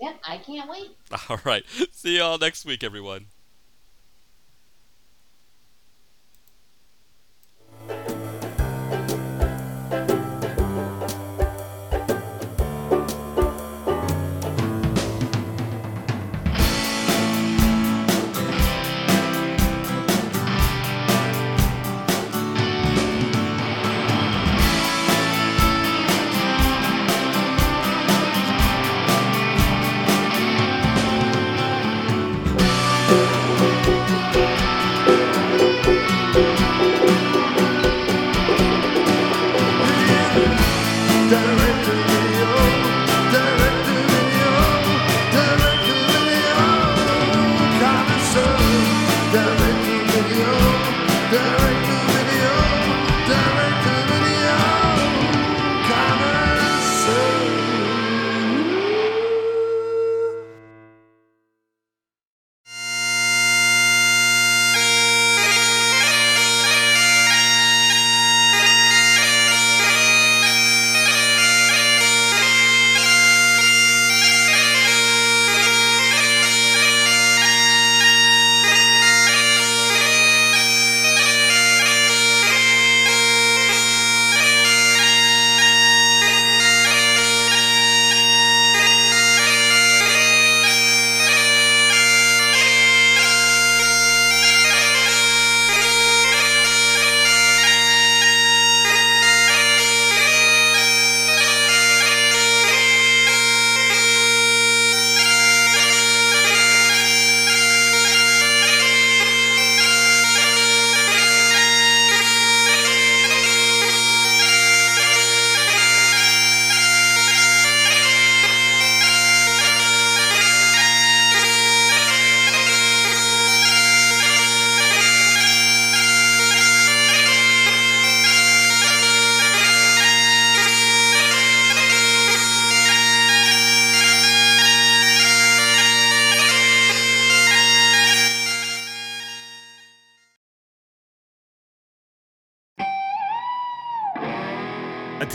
[0.00, 0.96] Yeah, I can't wait.
[1.28, 3.26] All right, see you all next week, everyone.